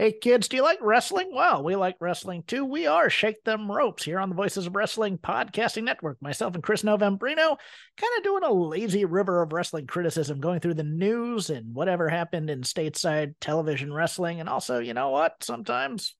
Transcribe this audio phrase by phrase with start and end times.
[0.00, 1.28] Hey kids, do you like wrestling?
[1.30, 2.64] Well, we like wrestling too.
[2.64, 6.16] We are Shake Them Ropes here on the Voices of Wrestling Podcasting Network.
[6.22, 7.58] Myself and Chris Novembrino
[7.98, 12.08] kind of doing a lazy river of wrestling criticism, going through the news and whatever
[12.08, 14.40] happened in stateside television wrestling.
[14.40, 15.44] And also, you know what?
[15.44, 16.16] Sometimes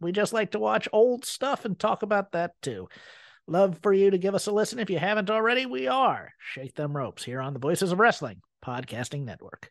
[0.00, 2.88] we just like to watch old stuff and talk about that too.
[3.46, 4.80] Love for you to give us a listen.
[4.80, 8.42] If you haven't already, we are Shake Them Ropes here on the Voices of Wrestling
[8.66, 9.70] Podcasting Network.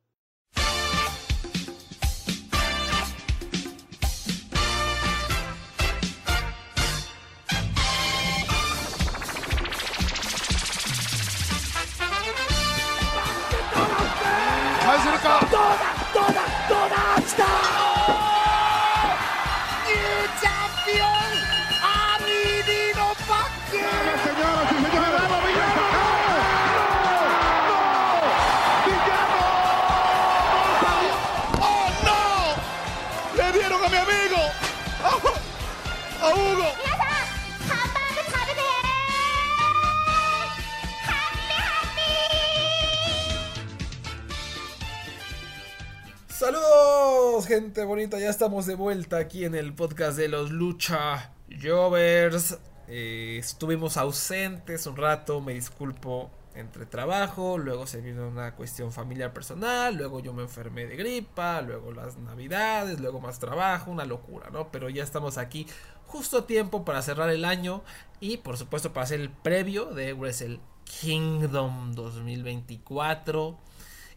[47.51, 52.57] Gente bonita, ya estamos de vuelta aquí en el podcast de los Lucha Jovers.
[52.87, 59.33] Eh, estuvimos ausentes un rato, me disculpo entre trabajo, luego se vino una cuestión familiar
[59.33, 64.49] personal, luego yo me enfermé de gripa, luego las navidades, luego más trabajo, una locura,
[64.49, 64.71] ¿no?
[64.71, 65.67] Pero ya estamos aquí
[66.07, 67.83] justo a tiempo para cerrar el año
[68.21, 73.57] y por supuesto para hacer el previo de Wrestle Kingdom 2024,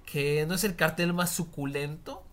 [0.06, 2.23] que no es el cartel más suculento,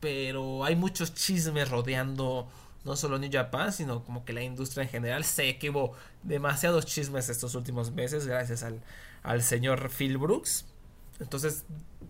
[0.00, 2.48] pero hay muchos chismes rodeando
[2.84, 5.24] no solo New Japan, sino como que la industria en general.
[5.24, 8.80] Sé que hubo demasiados chismes estos últimos meses gracias al,
[9.22, 10.66] al señor Phil Brooks.
[11.20, 11.64] Entonces,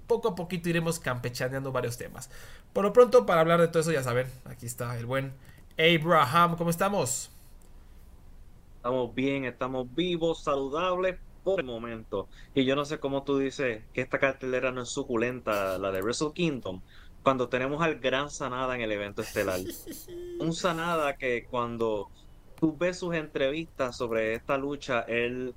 [0.06, 2.30] poco a poquito iremos campechaneando varios temas.
[2.72, 5.32] Por lo pronto, para hablar de todo eso, ya saben, aquí está el buen
[5.78, 6.56] Abraham.
[6.56, 7.30] ¿Cómo estamos?
[8.76, 12.28] Estamos bien, estamos vivos, saludables por el momento.
[12.54, 16.02] Y yo no sé cómo tú dices que esta cartelera no es suculenta, la de
[16.02, 16.82] Wrestle Kingdom
[17.28, 19.60] cuando tenemos al gran Sanada en el evento estelar.
[20.40, 22.08] Un Sanada que cuando
[22.58, 25.54] tú ves sus entrevistas sobre esta lucha, él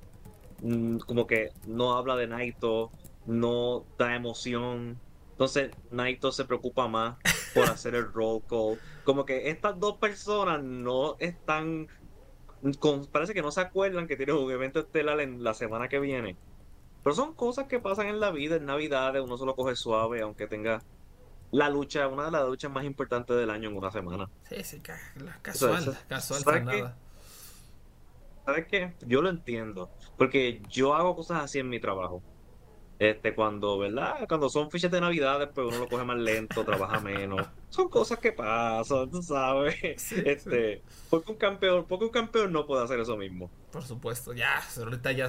[0.60, 2.90] mm, como que no habla de Naito,
[3.24, 5.00] no da emoción.
[5.30, 7.16] Entonces Naito se preocupa más
[7.54, 8.78] por hacer el roll call.
[9.04, 11.88] Como que estas dos personas no están...
[13.10, 16.36] parece que no se acuerdan que tienen un evento estelar en la semana que viene.
[17.02, 20.20] Pero son cosas que pasan en la vida, en Navidades, uno se lo coge suave,
[20.20, 20.82] aunque tenga
[21.52, 24.28] la lucha, una de las luchas más importantes del año en una semana.
[24.48, 26.96] Sí, sí, casual, casual, ¿sabes nada.
[28.44, 28.94] ¿Sabes qué?
[29.06, 32.22] Yo lo entiendo, porque yo hago cosas así en mi trabajo.
[32.98, 34.26] Este, cuando, ¿verdad?
[34.28, 37.46] Cuando son fichas de navidades, pues uno lo coge más lento, trabaja menos.
[37.68, 40.12] Son cosas que pasan, tú sabes.
[40.12, 43.50] este, porque un campeón, porque un campeón no puede hacer eso mismo.
[43.72, 45.28] Por supuesto, ya, ahorita ya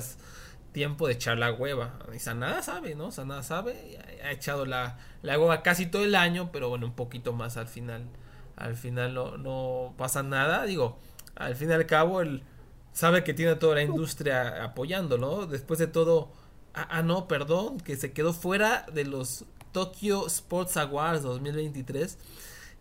[0.73, 1.99] tiempo de echar la hueva.
[2.13, 3.11] Y Sanada sabe, ¿no?
[3.11, 7.31] Sanada sabe, ha echado la, la hueva casi todo el año, pero bueno, un poquito
[7.31, 8.09] más al final.
[8.57, 10.65] Al final no, no pasa nada.
[10.65, 10.99] Digo,
[11.35, 12.43] al fin y al cabo, él
[12.91, 15.47] sabe que tiene toda la industria apoyándolo.
[15.47, 16.31] Después de todo,
[16.73, 22.17] ah, ah, no, perdón, que se quedó fuera de los Tokyo Sports Awards 2023.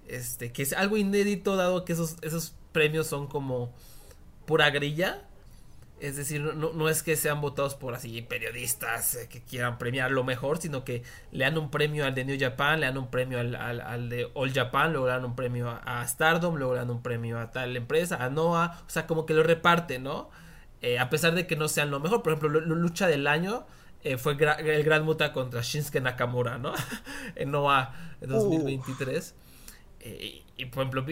[0.08, 3.72] Este, que es algo inédito dado que esos, esos premios son como
[4.46, 5.22] pura grilla
[6.02, 10.24] es decir, no, es que sean votados por así periodistas eh, que quieran premiar lo
[10.24, 13.38] mejor, sino que le dan un premio al de New Japan, le dan un premio
[13.38, 16.90] al, al, de All Japan, luego le dan un premio a, Stardom, luego le dan
[16.90, 20.28] un premio a tal empresa, a Noah, o sea, como que lo reparten, ¿no?
[20.80, 23.64] Eh, a pesar de que no sean lo mejor, por ejemplo, la lucha del año
[24.02, 26.72] eh, fue el Gran Muta contra Shinsuke Nakamura, ¿no?
[27.36, 29.36] en Noah 2023.
[30.56, 31.04] y por ejemplo,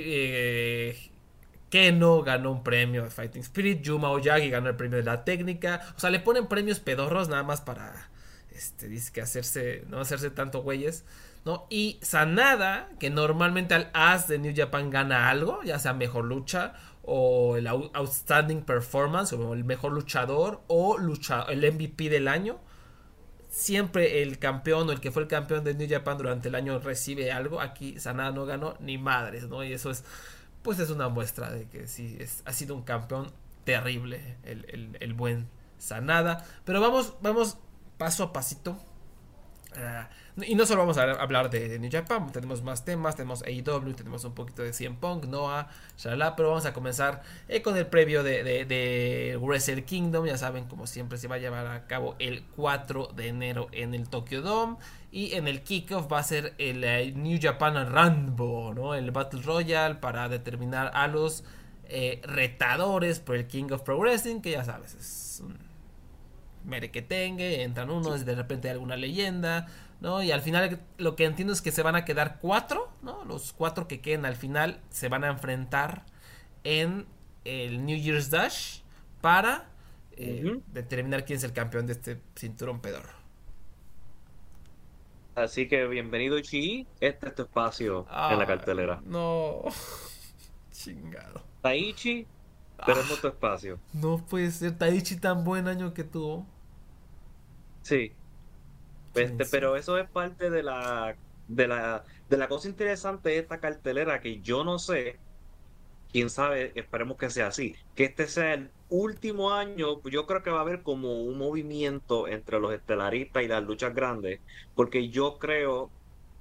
[1.71, 5.81] Keno ganó un premio de Fighting Spirit, Yuma Oyagi ganó el premio de la técnica,
[5.97, 8.11] o sea, le ponen premios pedorros nada más para,
[8.51, 11.05] este, dice que hacerse, no hacerse tanto güeyes,
[11.45, 11.67] ¿no?
[11.71, 16.75] Y Sanada, que normalmente al As de New Japan gana algo, ya sea mejor lucha,
[17.03, 22.61] o el Outstanding Performance, o el mejor luchador, o lucha, el MVP del año,
[23.49, 26.79] siempre el campeón o el que fue el campeón de New Japan durante el año
[26.79, 29.65] recibe algo, aquí Sanada no ganó ni madres, ¿no?
[29.65, 30.05] Y eso es
[30.63, 33.33] pues es una muestra de que sí, ha sido un campeón
[33.65, 35.49] terrible el, buen
[35.79, 36.45] Sanada.
[36.65, 37.59] Pero vamos, vamos
[37.97, 38.79] paso a pasito.
[39.73, 43.95] Uh, y no solo vamos a hablar de, New Japan, tenemos más temas, tenemos AEW,
[43.95, 47.87] tenemos un poquito de CM Punk, Noah, shalala, pero vamos a comenzar eh, con el
[47.87, 51.87] previo de, de, de, Wrestle Kingdom, ya saben, como siempre se va a llevar a
[51.87, 54.77] cabo el 4 de enero en el Tokyo Dome
[55.13, 58.95] y en el kickoff va a ser el, el New Japan Rumble, ¿no?
[58.95, 61.45] el Battle Royale para determinar a los
[61.89, 65.59] eh, retadores por el King of Pro Wrestling, que ya sabes, es un
[66.65, 69.67] merequetengue, entran unos, de repente hay alguna leyenda,
[70.01, 70.23] ¿no?
[70.23, 73.25] Y al final lo que entiendo es que se van a quedar cuatro, ¿no?
[73.25, 76.05] Los cuatro que queden al final se van a enfrentar
[76.63, 77.07] en
[77.45, 78.81] el New Year's Dash
[79.21, 79.71] para
[80.13, 83.20] eh, determinar quién es el campeón de este cinturón pedorro.
[85.41, 89.01] Así que bienvenido Chi, este es tu espacio en la cartelera.
[89.07, 89.63] No,
[90.71, 91.43] chingado.
[91.63, 92.27] Taichi,
[92.85, 93.79] tenemos ah, tu espacio.
[93.95, 96.47] No puede ser Taichi tan buen año que tuvo.
[97.81, 98.13] Sí.
[99.15, 101.17] Este, pero eso es parte de la,
[101.49, 105.19] de la de la cosa interesante de esta cartelera que yo no sé,
[106.13, 110.51] quién sabe, esperemos que sea así, que este sea el último año, yo creo que
[110.51, 114.41] va a haber como un movimiento entre los estelaristas y las luchas grandes,
[114.75, 115.91] porque yo creo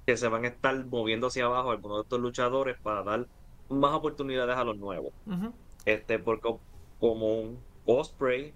[0.06, 3.26] que se van a estar moviendo hacia abajo algunos de estos luchadores para dar
[3.68, 5.12] más oportunidades a los nuevos.
[5.84, 6.54] Este, porque
[6.98, 8.52] como un Osprey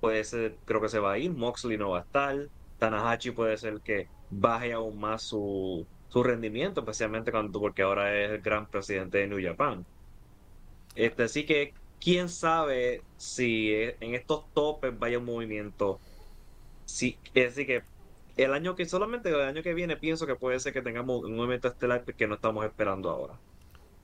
[0.00, 2.48] puede ser, creo que se va a ir, Moxley no va a estar,
[2.78, 8.30] Tanahashi puede ser que baje aún más su, su rendimiento, especialmente cuando porque ahora es
[8.30, 9.86] el gran presidente de New Japan.
[10.94, 11.74] Este, así que
[12.06, 15.98] quién sabe si en estos topes vaya un movimiento.
[16.84, 17.82] Sí, así que
[18.36, 21.34] el año que solamente el año que viene pienso que puede ser que tengamos un
[21.34, 23.34] movimiento estelar que no estamos esperando ahora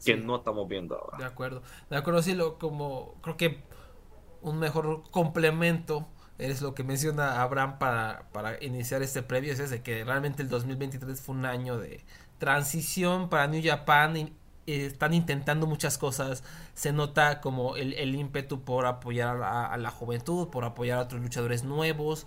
[0.04, 1.16] que no estamos viendo ahora.
[1.16, 3.62] De acuerdo, de acuerdo, sí, lo, como creo que
[4.40, 6.08] un mejor complemento
[6.38, 10.48] es lo que menciona Abraham para, para iniciar este previo, es ese, que realmente el
[10.48, 12.04] 2023 fue un año de
[12.38, 16.44] transición para New Japan y, están intentando muchas cosas,
[16.74, 21.02] se nota como el, el ímpetu por apoyar a, a, la juventud, por apoyar a
[21.02, 22.26] otros luchadores nuevos,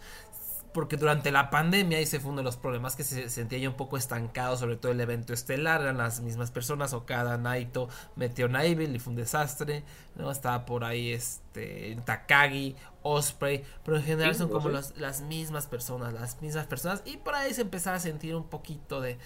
[0.76, 3.78] porque durante la pandemia ese fue uno de los problemas que se sentía ya un
[3.78, 7.88] poco estancado, sobre todo el evento estelar, eran las mismas personas, Okada, Naito,
[8.18, 9.86] Meteo Naivil y fue un desastre,
[10.16, 10.30] ¿no?
[10.30, 16.42] Estaba por ahí este Takagi, Osprey, pero en general son como las mismas personas, las
[16.42, 19.18] mismas personas y por ahí se empezaba a sentir un poquito de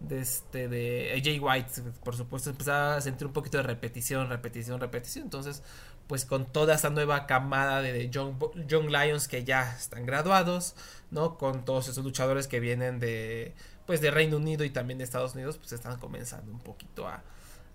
[0.00, 4.80] de este de Jay White, por supuesto, empezaba a sentir un poquito de repetición, repetición,
[4.80, 5.62] repetición, entonces
[6.06, 8.34] pues con toda esta nueva camada de Young,
[8.66, 10.74] Young, Lions que ya están graduados,
[11.12, 11.38] ¿no?
[11.38, 13.54] Con todos esos luchadores que vienen de,
[13.86, 17.22] pues de Reino Unido y también de Estados Unidos, pues están comenzando un poquito a,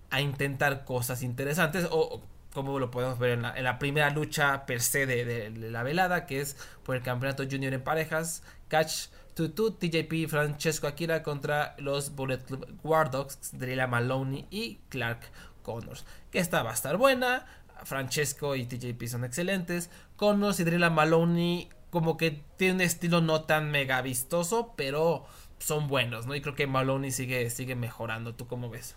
[0.09, 2.21] a intentar cosas interesantes o,
[2.53, 5.83] como lo podemos ver en la, en la primera lucha per se de, de, la
[5.83, 11.75] velada, que es por el campeonato junior en parejas, Catch Tutu, TJP, Francesco Akira contra
[11.77, 15.29] los Bullet Club War Dogs, Drilla Maloney y Clark
[15.61, 16.05] Connors.
[16.31, 17.45] Que esta va a estar buena.
[17.83, 19.89] Francesco y TJP son excelentes.
[20.15, 25.25] Connors y Drilla Maloney como que tiene un estilo no tan mega vistoso, pero
[25.59, 26.35] son buenos, ¿no?
[26.35, 28.35] Y creo que Maloney sigue, sigue mejorando.
[28.35, 28.95] ¿Tú cómo ves?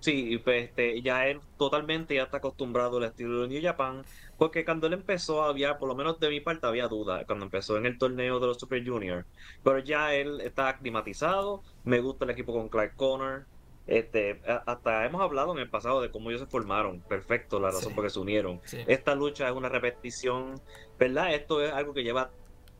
[0.00, 4.04] Sí, pues este, ya él totalmente ya está acostumbrado al estilo de New Japan,
[4.36, 7.76] porque cuando él empezó había, por lo menos de mi parte, había duda cuando empezó
[7.76, 9.26] en el torneo de los Super Junior,
[9.64, 13.46] pero ya él está aclimatizado, me gusta el equipo con Clark Connor,
[13.88, 17.00] este, hasta hemos hablado en el pasado de cómo ellos se formaron.
[17.00, 18.60] Perfecto, la razón por que se unieron.
[18.86, 20.60] Esta lucha es una repetición,
[20.98, 21.32] ¿verdad?
[21.34, 22.30] Esto es algo que lleva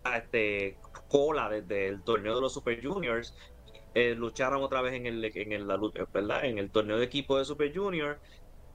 [0.04, 0.76] a este
[1.08, 3.34] cola desde el torneo de los Super Juniors.
[3.94, 5.78] Eh, lucharon otra vez en el, en el, la
[6.12, 6.44] ¿verdad?
[6.44, 8.18] En el torneo de equipo de Super Junior.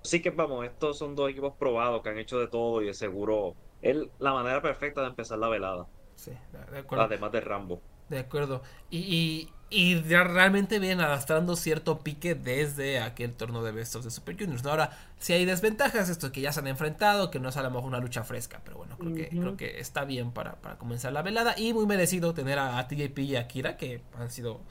[0.03, 2.93] Así que vamos, estos son dos equipos probados que han hecho de todo y de
[2.93, 5.87] seguro es la manera perfecta de empezar la velada.
[6.15, 6.31] Sí,
[6.71, 7.05] de acuerdo.
[7.05, 7.81] Además de Rambo.
[8.09, 8.61] De acuerdo.
[8.89, 14.37] y y realmente vienen arrastrando cierto pique desde aquel torneo de Best of the Super
[14.37, 14.63] Juniors.
[14.67, 17.71] Ahora, si hay desventajas, esto que ya se han enfrentado, que no es a lo
[17.71, 21.11] mejor una lucha fresca, pero bueno, creo, que, creo que está bien para, para, comenzar
[21.11, 24.61] la velada y muy merecido tener a, TJP y a Kira, que han sido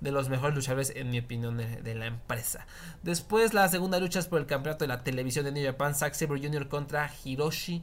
[0.00, 2.66] de los mejores luchadores en mi opinión de, la empresa.
[3.02, 6.14] Después la segunda lucha es por el campeonato de la televisión de New Japan, Zack
[6.14, 6.68] Sabre Jr.
[6.68, 7.82] contra Hiroshi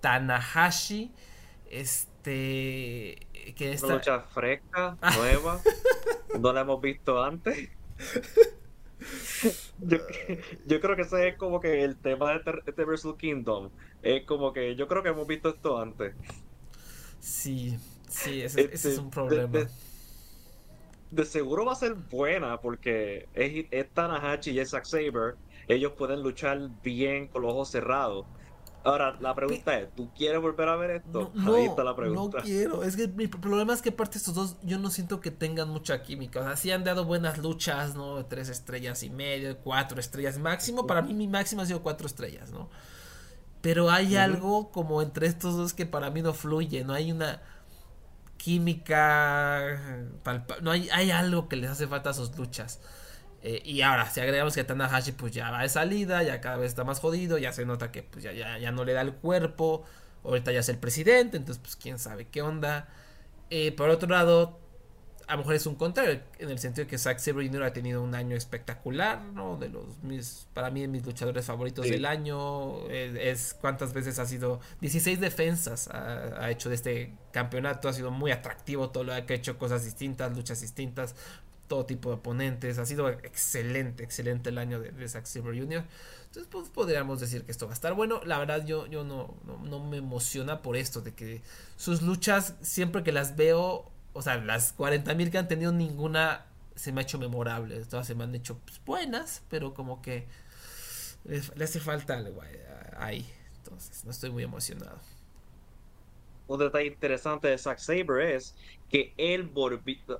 [0.00, 1.12] Tanahashi.
[1.68, 3.86] Este que esta...
[3.86, 5.60] Una lucha fresca, nueva,
[6.38, 7.70] no la hemos visto antes.
[9.78, 12.40] Yo, creo que ese es como que el tema de,
[12.72, 13.70] The Wrestle Kingdom.
[14.02, 16.14] Es como que yo creo que hemos visto esto antes.
[17.20, 19.48] Sí, sí, ese, es este, un problema.
[19.48, 19.68] De,
[21.24, 25.36] seguro va a ser buena porque es, es Tanahashi y es Zack Saber.
[25.68, 28.26] Ellos pueden luchar bien con los ojos cerrados.
[28.86, 31.32] Ahora, la pregunta es, ¿tú quieres volver a ver esto?
[31.34, 32.38] No, Ahí está la pregunta.
[32.38, 32.84] No quiero.
[32.84, 36.02] Es que mi problema es que aparte estos dos, yo no siento que tengan mucha
[36.02, 36.38] química.
[36.40, 38.24] O sea, sí han dado buenas luchas, ¿no?
[38.26, 40.86] Tres estrellas y medio, cuatro estrellas máximo.
[40.86, 42.70] Para mí mi máximo ha sido cuatro estrellas, ¿no?
[43.60, 46.84] Pero hay algo como entre estos dos que para mí no fluye.
[46.84, 47.42] No hay una
[48.46, 49.76] química.
[50.62, 52.78] No hay, hay algo que les hace falta a sus luchas.
[53.42, 56.68] Eh, y ahora, si agregamos que Tanahashi pues ya va de salida, ya cada vez
[56.68, 59.14] está más jodido, ya se nota que pues ya, ya, ya no le da el
[59.14, 59.82] cuerpo,
[60.22, 62.86] ahorita ya es el presidente, entonces pues quién sabe qué onda.
[63.50, 64.60] Eh, por otro lado,
[65.26, 67.64] a lo mejor es un contrario, en el sentido de que Zack Sabre Jr.
[67.64, 69.56] ha tenido un año espectacular, ¿no?
[69.56, 72.88] De los mis, para mí, mis luchadores favoritos del año.
[72.88, 78.10] Es, cuántas veces ha sido 16 defensas ha, ha, hecho de este campeonato, ha sido
[78.10, 81.14] muy atractivo todo lo que ha hecho, cosas distintas, luchas distintas
[81.66, 82.78] todo tipo de oponentes.
[82.78, 85.84] Ha sido excelente, excelente el año de, Zack Silver Jr.
[86.26, 88.20] Entonces, pues podríamos decir que esto va a estar bueno.
[88.24, 91.42] La verdad, yo, yo no, no, me emociona por esto, de que
[91.76, 96.92] sus luchas, siempre que las veo, o sea, las 40.000 que han tenido, ninguna se
[96.92, 97.84] me ha hecho memorable.
[97.84, 100.26] Todas se me han hecho pues, buenas, pero como que
[101.24, 102.42] le hace falta algo
[102.96, 103.26] ahí.
[103.58, 104.98] Entonces, no estoy muy emocionado
[106.48, 108.54] un detalle interesante de Zack Saber es
[108.88, 109.50] que él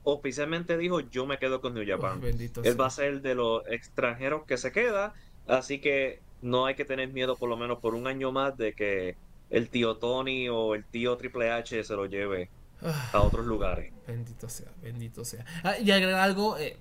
[0.02, 2.20] oficialmente dijo yo me quedo con New Japan.
[2.24, 5.14] él va a ser de los extranjeros que se queda,
[5.46, 8.72] así que no hay que tener miedo por lo menos por un año más de
[8.74, 9.16] que
[9.50, 12.50] el tío Tony o el tío Triple H se lo lleve
[12.82, 13.22] a ah.
[13.22, 13.92] otros lugares.
[14.06, 15.44] Bendito sea, bendito sea.
[15.64, 16.78] Ah, y agregar algo, eh,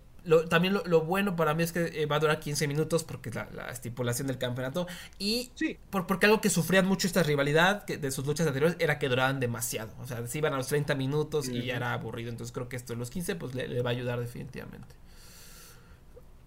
[0.49, 3.47] también lo, bueno para mí es que eh, va a durar 15 minutos porque la,
[3.53, 4.87] la estipulación del campeonato.
[5.19, 5.51] Y
[5.89, 9.39] por, porque algo que sufrían mucho esta rivalidad de sus luchas anteriores era que duraban
[9.39, 9.93] demasiado.
[9.99, 12.29] O sea, se iban a los 30 minutos y ya era aburrido.
[12.29, 14.95] Entonces creo que esto de los 15 pues le, va a ayudar definitivamente.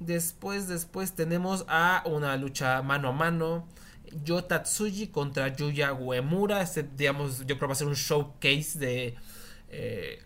[0.01, 3.69] Después, después tenemos a una lucha mano a mano.
[4.25, 6.63] Yota Tsuji contra Yuya Uemura.
[6.63, 9.17] Este, digamos, yo creo que va a ser un showcase de
[9.71, 10.23] eh,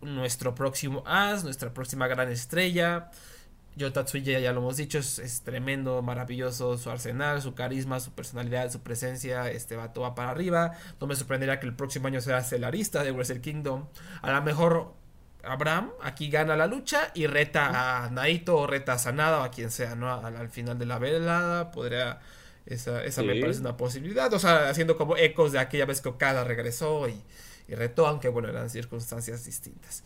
[0.00, 3.10] nuestro próximo as, nuestra próxima gran estrella.
[3.76, 8.72] Yo Tatsuya ya lo hemos dicho, es, tremendo, maravilloso su arsenal, su carisma, su personalidad,
[8.72, 10.72] su presencia, este vato va para arriba.
[11.00, 13.86] No me sorprendería que el próximo año sea celarista de Wrestle Kingdom.
[14.20, 14.94] A lo mejor
[15.44, 19.50] Abraham aquí gana la lucha y reta a Naito o reta a Sanada o a
[19.52, 20.12] quien sea, ¿no?
[20.12, 22.18] Al, final de la velada podría...
[22.66, 24.30] Esa, esa me parece una posibilidad.
[24.34, 27.22] O sea, haciendo como ecos de aquella vez que Okada regresó y
[27.68, 30.02] y retó, aunque bueno, eran circunstancias distintas.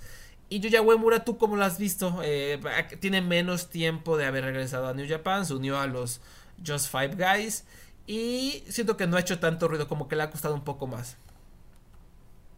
[0.48, 2.20] Y Yuya Uemura, ¿tú cómo lo has visto?
[2.22, 2.60] Eh,
[3.00, 6.20] tiene menos tiempo de haber regresado a New Japan, se unió a los
[6.66, 7.64] Just Five Guys
[8.06, 10.86] y siento que no ha hecho tanto ruido, como que le ha costado un poco
[10.86, 11.16] más.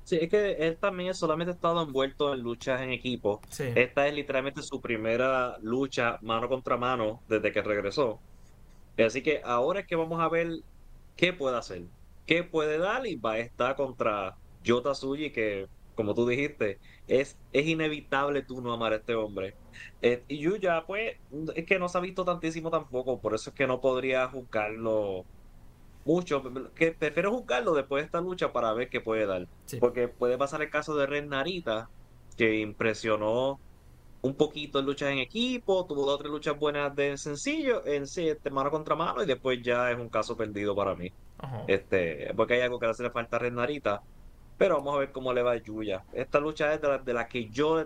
[0.04, 3.40] Sí, es que él también solamente ha estado envuelto en luchas en equipo.
[3.58, 8.18] Esta es literalmente su primera lucha mano contra mano desde que regresó.
[8.99, 10.61] Así que ahora es que vamos a ver
[11.16, 11.82] qué puede hacer,
[12.26, 17.38] qué puede dar y va a estar contra Yota Suji, que como tú dijiste, es,
[17.52, 19.54] es inevitable tú no amar a este hombre.
[20.02, 21.16] Eh, y Yuya, pues,
[21.54, 25.25] es que no se ha visto tantísimo tampoco, por eso es que no podría juzgarlo
[26.04, 26.42] mucho.
[26.75, 29.47] Que prefiero juzgarlo después de esta lucha para ver qué puede dar.
[29.80, 31.88] Porque puede pasar el caso de Ren Narita,
[32.37, 33.61] que impresionó
[34.23, 38.06] un poquito en luchas en equipo, tuvo dos o tres luchas buenas de sencillo, en
[38.06, 41.12] sí, este, mano contra mano, y después ya es un caso perdido para mí.
[41.66, 44.02] Este, porque hay algo que le hace falta a Ren Narita
[44.58, 46.04] pero vamos a ver cómo le va a Yuya.
[46.12, 47.84] Esta lucha es de la, que yo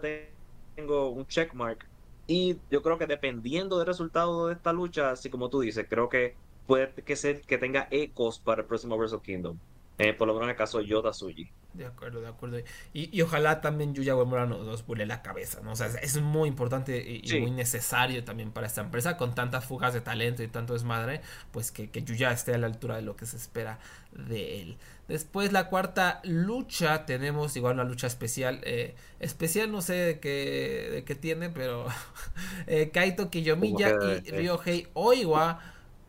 [0.75, 1.87] tengo un checkmark.
[2.26, 6.08] Y yo creo que dependiendo del resultado de esta lucha, así como tú dices, creo
[6.08, 9.58] que puede que ser que tenga ecos para el próximo Wrestle Kingdom.
[9.96, 11.50] Eh, por lo menos en el caso de Yoda Suji.
[11.75, 12.58] De acuerdo, de acuerdo.
[12.92, 15.72] Y, ojalá también Yuya Uemura nos, nos vuele la cabeza, ¿no?
[15.72, 19.94] O sea, es muy importante y, muy necesario también para esta empresa, con tantas fugas
[19.94, 21.20] de talento y tanto desmadre,
[21.52, 23.78] pues que, que Yuya esté a la altura de lo que se espera
[24.12, 24.78] de él.
[25.08, 28.60] Después la cuarta lucha, tenemos igual una lucha especial.
[28.64, 31.87] Eh, especial no sé de qué, de qué tiene, pero
[32.66, 35.60] eh, Kaito Kiyomiya y Ryohei Oiwa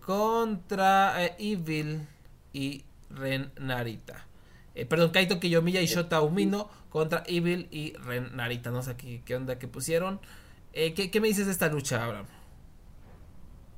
[0.05, 2.07] contra eh, Evil
[2.51, 4.28] y Ren Narita.
[4.79, 8.71] Eh, perdón, Kaito Kiyomiya y Shota Umino contra Evil y Ren Narita.
[8.71, 10.21] No sé qué, qué onda que pusieron.
[10.71, 12.27] Eh, ¿qué, me dices de esta lucha, Abraham?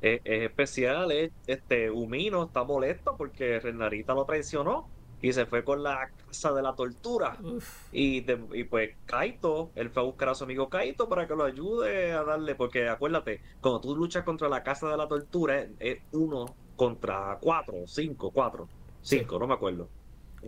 [0.03, 1.11] Es, especial,
[1.47, 4.87] este Umino está molesto porque Ren Narita lo traicionó
[5.23, 7.35] y se fue con la casa de la tortura.
[7.91, 11.45] Y, y, pues Kaito, él fue a buscar a su amigo Kaito para que lo
[11.45, 15.97] ayude a darle, porque acuérdate, cuando tú luchas contra la casa de la tortura, es,
[16.11, 18.69] uno contra cuatro, cinco, cuatro.
[19.01, 19.89] Cinco, no me acuerdo.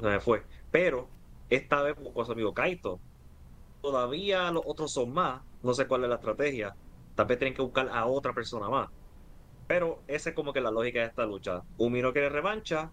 [0.01, 0.43] Me fue.
[0.71, 1.07] Pero
[1.49, 2.99] esta vez con su amigo Kaito.
[3.81, 5.41] Todavía los otros son más.
[5.61, 6.75] No sé cuál es la estrategia.
[7.15, 8.89] Tal vez tienen que buscar a otra persona más.
[9.67, 11.61] Pero esa es como que la lógica de esta lucha.
[11.77, 12.91] Umino quiere revancha.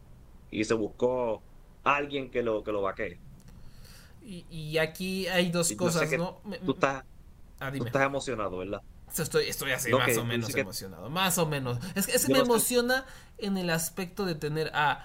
[0.51, 1.43] y se buscó
[1.85, 3.19] alguien que lo, que lo vaquee.
[4.23, 6.41] Y, y aquí hay dos cosas, ¿no?
[6.65, 7.05] Tú estás,
[7.61, 8.83] ah, tú estás emocionado, ¿verdad?
[9.17, 11.11] Estoy, estoy así, más o menos emocionado.
[11.11, 11.79] Más o menos.
[11.95, 13.07] Es que, es me emociona
[13.39, 15.05] en el aspecto de tener a,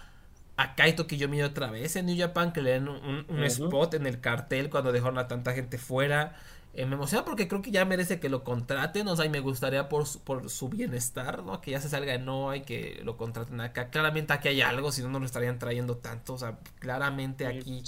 [0.58, 4.22] a Kaito Kiyomi otra vez en New Japan, que le den un, spot en el
[4.22, 6.36] cartel cuando dejaron a tanta gente fuera.
[6.74, 9.40] Eh, me emociona porque creo que ya merece que lo contraten, o sea, y me
[9.40, 11.62] gustaría por su, por su bienestar, ¿no?
[11.62, 13.90] Que ya se salga de no y que lo contraten acá.
[13.90, 17.82] Claramente aquí hay algo, si no, no lo estarían trayendo tanto, o sea, claramente aquí,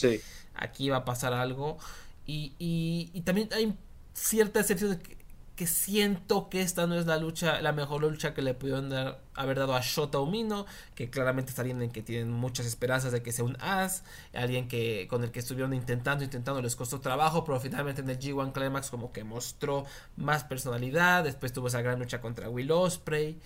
[0.56, 1.78] aquí va a pasar algo.
[2.26, 3.76] Y, y, y también hay
[4.14, 5.17] cierta excepción de que
[5.58, 8.94] que siento que esta no es la lucha, la mejor lucha que le pudieron
[9.34, 13.24] haber dado a Shota Umino, que claramente está alguien en que tienen muchas esperanzas de
[13.24, 14.04] que sea un as,
[14.36, 18.20] alguien que con el que estuvieron intentando, intentando, les costó trabajo, pero finalmente en el
[18.20, 19.86] G1 Climax como que mostró
[20.16, 23.40] más personalidad, después tuvo esa gran lucha contra Will Osprey,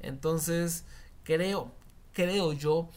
[0.00, 0.86] entonces
[1.24, 1.74] creo,
[2.14, 2.88] creo yo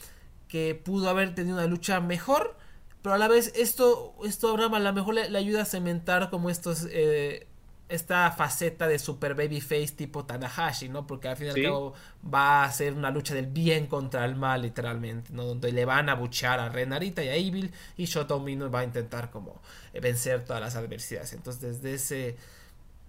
[0.47, 2.55] que pudo haber tenido una lucha mejor,
[3.01, 6.49] pero a la vez esto, esto Abraham a lo mejor le, ayuda a cementar como
[6.49, 6.87] estos...
[6.89, 7.45] Eh,
[7.89, 11.05] esta faceta de super babyface tipo Tanahashi, ¿no?
[11.05, 11.93] Porque al fin y al cabo
[12.33, 15.43] va a ser una lucha del bien contra el mal, literalmente, ¿no?
[15.43, 18.83] Donde le van a buchar a Renarita y a Evil y Shota Umino va a
[18.83, 19.61] intentar como
[19.93, 21.33] vencer todas las adversidades.
[21.33, 22.37] Entonces, desde ese,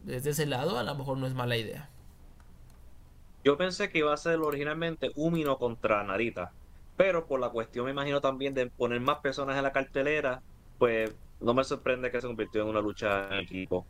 [0.03, 1.89] desde ese lado, a lo mejor no es mala idea.
[3.45, 6.53] Yo pensé que iba a ser originalmente Umino contra Narita,
[6.97, 10.43] pero por la cuestión, me imagino también de poner más personas en la cartelera,
[10.79, 13.87] pues no me sorprende que se convirtió en una lucha en equipo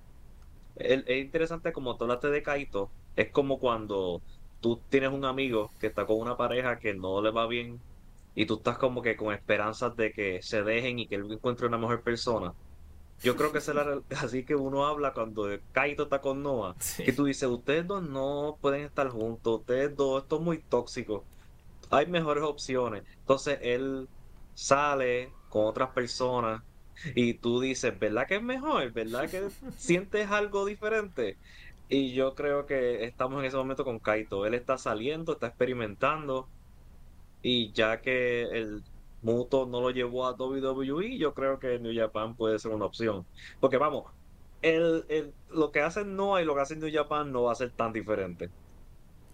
[0.76, 4.22] es, interesante como tú hablaste de Kaito, es como cuando
[4.60, 7.80] tú tienes un amigo que está con una pareja que no le va bien
[8.34, 11.66] y tú estás como que con esperanzas de que se dejen y que él encuentre
[11.66, 12.52] una mejor persona.
[13.22, 13.70] Yo creo que es
[14.22, 18.58] así que uno habla cuando Kaito está con Noah, que tú dices, ustedes dos no
[18.60, 21.24] pueden estar juntos, ustedes dos, esto es muy tóxico,
[21.90, 23.04] hay mejores opciones.
[23.18, 24.08] Entonces él
[24.54, 26.62] sale con otras personas
[27.14, 28.92] y tú dices, ¿verdad que es mejor?
[28.92, 31.38] ¿Verdad que sientes algo diferente?
[31.88, 34.46] Y yo creo que estamos en ese momento con Kaito.
[34.46, 36.52] Él está saliendo, está experimentando.
[37.42, 38.84] Y ya que el
[39.22, 43.26] Muto no lo llevó a WWE, yo creo que New Japan puede ser una opción.
[43.60, 44.12] Porque vamos,
[44.62, 47.54] el, el, lo que hace Noah y lo que hace New Japan no va a
[47.56, 48.52] ser tan diferente.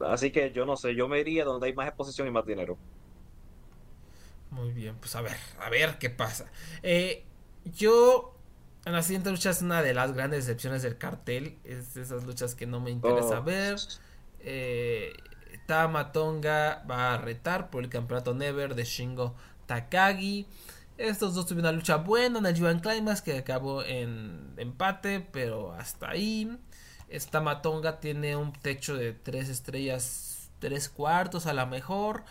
[0.00, 2.80] Así que yo no sé, yo me iría donde hay más exposición y más dinero.
[4.50, 6.50] Muy bien, pues a ver, a ver qué pasa.
[6.82, 7.29] Eh,
[7.72, 8.36] yo,
[8.84, 11.58] en la siguiente lucha es una de las grandes decepciones del cartel.
[11.64, 13.44] Es de esas luchas que no me interesa oh.
[13.44, 13.78] ver.
[14.40, 15.12] Eh,
[15.66, 19.34] Tamatonga va a retar por el campeonato Never de Shingo
[19.66, 20.46] Takagi.
[20.96, 25.72] Estos dos tuvieron una lucha buena en el Yuan Climax que acabó en empate, pero
[25.72, 26.58] hasta ahí.
[27.08, 32.24] Esta Matonga tiene un techo de tres estrellas, tres cuartos a la mejor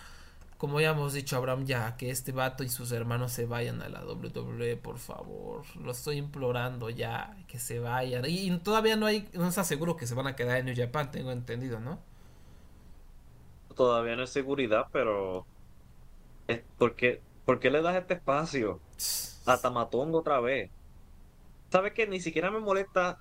[0.59, 3.87] como ya hemos dicho, Abraham, ya que este vato y sus hermanos se vayan a
[3.87, 5.63] la WWE, por favor.
[5.81, 8.25] Lo estoy implorando ya, que se vayan.
[8.27, 11.11] Y, todavía no hay, no está seguro que se van a quedar en New Japan,
[11.11, 11.97] tengo entendido, ¿no?
[13.73, 15.45] Todavía no es seguridad, pero.
[16.77, 18.81] ¿Por qué, ¿Por le das este espacio
[19.45, 20.69] a Tamatongo otra vez?
[21.71, 23.17] ¿Sabes que Ni siquiera me molesta.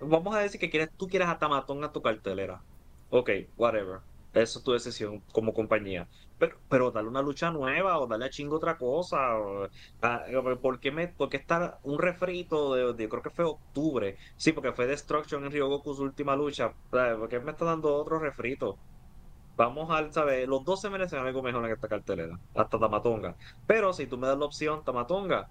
[0.00, 2.62] Vamos a decir que quieres, tú quieres a Tamatonga a tu cartelera.
[3.10, 4.00] Ok, whatever.
[4.32, 6.08] Eso es tu decisión como compañía.
[6.38, 9.18] Pero, pero dale una lucha nueva o dale a chingo otra cosa.
[10.02, 10.22] Ah,
[10.62, 14.16] ¿por, qué me, por estar un refrito de, yo creo que fue octubre?
[14.36, 16.72] Sí, porque fue Destruction en Ryogoku su última lucha.
[16.90, 18.78] ¿Por qué me está dando otro refrito?
[19.56, 20.46] Vamos a, ¿sabes?
[20.46, 22.38] Los dos se merecen algo mejor en esta cartelera.
[22.54, 23.34] Hasta Tamatonga.
[23.66, 25.48] Pero si tú me das la opción Tamatonga,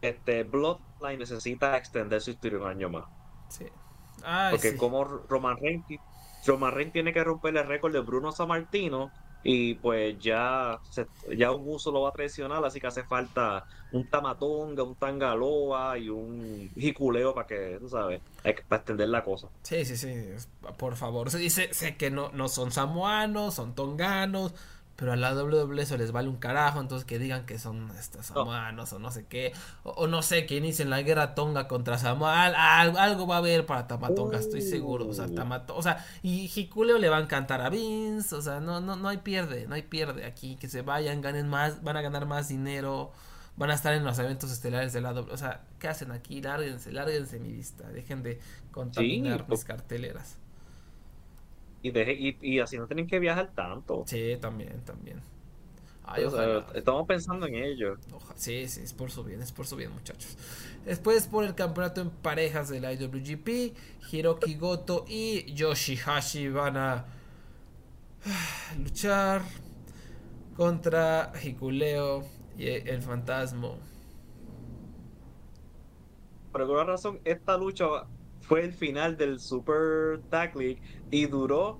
[0.00, 3.04] este Bloodline necesita extender su historia un año más.
[3.48, 3.66] Sí.
[4.50, 5.84] porque como Roman Reigns
[6.46, 9.12] Roman Reigns tiene que romper el récord de Bruno Sammartino
[9.44, 10.80] y pues ya,
[11.36, 15.98] ya un uso lo va a traicionar, así que hace falta un tamatonga, un tangaloa
[15.98, 19.48] y un jiculeo para que, tú sabes, para extender la cosa.
[19.62, 20.12] Sí, sí, sí,
[20.78, 21.30] por favor.
[21.30, 24.54] Se dice, sé que no, no son samoanos, son tonganos,
[24.96, 28.26] pero a la WWE eso les vale un carajo, entonces que digan que son estos
[28.26, 29.52] samoanos o no sé qué,
[29.82, 33.86] o, no sé, que inicien la guerra tonga contra Samoa, algo va a haber para
[33.86, 35.26] Tamatonga, estoy seguro, o sea.
[35.28, 38.96] Tamatonga, o sea, y Hikuleo le va a encantar a Vince, o sea, no, no,
[38.96, 42.26] no hay pierde, no hay pierde aquí, que se vayan, ganen más, van a ganar
[42.26, 43.10] más dinero,
[43.56, 46.40] van a estar en los eventos estelares de la WWE, o sea, ¿qué hacen aquí?
[46.40, 48.38] Lárguense, lárguense mi vista, dejen de
[48.70, 50.38] contaminar mis carteleras.
[51.84, 54.04] Y, y, así no tienen que viajar tanto.
[54.06, 55.20] Sí, también, también.
[56.74, 57.98] estamos pensando en ello.
[58.36, 60.38] sí, sí, es por su bien, es por su bien, muchachos.
[60.86, 63.76] Después por el campeonato en parejas del IWGP,
[64.10, 67.04] Hiroki Goto y Yoshihashi van a
[68.82, 69.42] luchar.
[70.56, 72.24] contra Hikuleo
[72.56, 73.72] y el fantasma.
[76.50, 77.84] Por alguna razón, esta lucha
[78.40, 80.80] fue el final del Super Tag League
[81.14, 81.78] y duró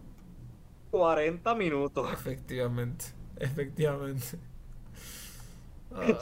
[0.93, 2.13] 40 minutos.
[2.13, 3.07] Efectivamente,
[3.39, 4.39] efectivamente.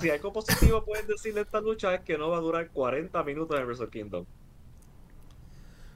[0.00, 3.22] Si algo positivo pueden decir de esta lucha es que no va a durar 40
[3.24, 4.26] minutos en Wrestle Kingdom.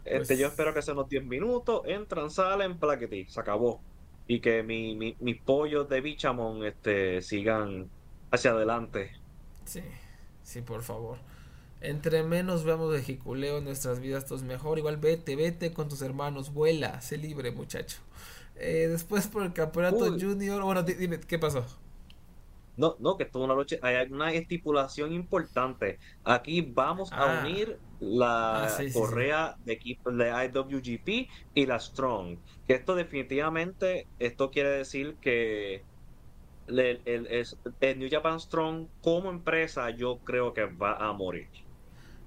[0.03, 3.83] Este, Pues- Yo espero que sean unos 10 minutos, entran, salen, plaquetí, se acabó.
[4.27, 7.91] Y que mi, mi- mis pollos de Bichamon este, sigan
[8.31, 9.13] hacia adelante.
[9.67, 9.83] Sí,
[10.43, 11.19] sí, por favor.
[11.81, 14.79] Entre menos veamos de Hikuleo en nuestras vidas, todo es mejor.
[14.79, 17.99] Igual vete, vete con tus hermanos, vuela, sé libre, muchacho.
[18.57, 20.21] Eh, después por el campeonato Uy.
[20.21, 21.67] junior, bueno, di- dime, ¿qué pasó?
[22.79, 25.99] No, no, que es una lucha, hay una estipulación importante.
[26.25, 27.41] Aquí vamos Ah.
[27.41, 28.99] a unir la Ah, sí, sí, sí.
[28.99, 32.39] correa de equipo de IWGP y la Strong.
[32.67, 35.85] Que esto definitivamente, esto quiere decir que
[36.67, 41.49] el, el- es- el New Japan Strong como empresa yo creo que va a morir.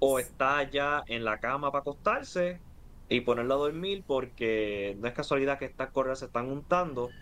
[0.00, 2.62] O está ya en la cama para acostarse
[3.08, 7.16] y ponerla a dormir porque no es casualidad que estas correas se están untando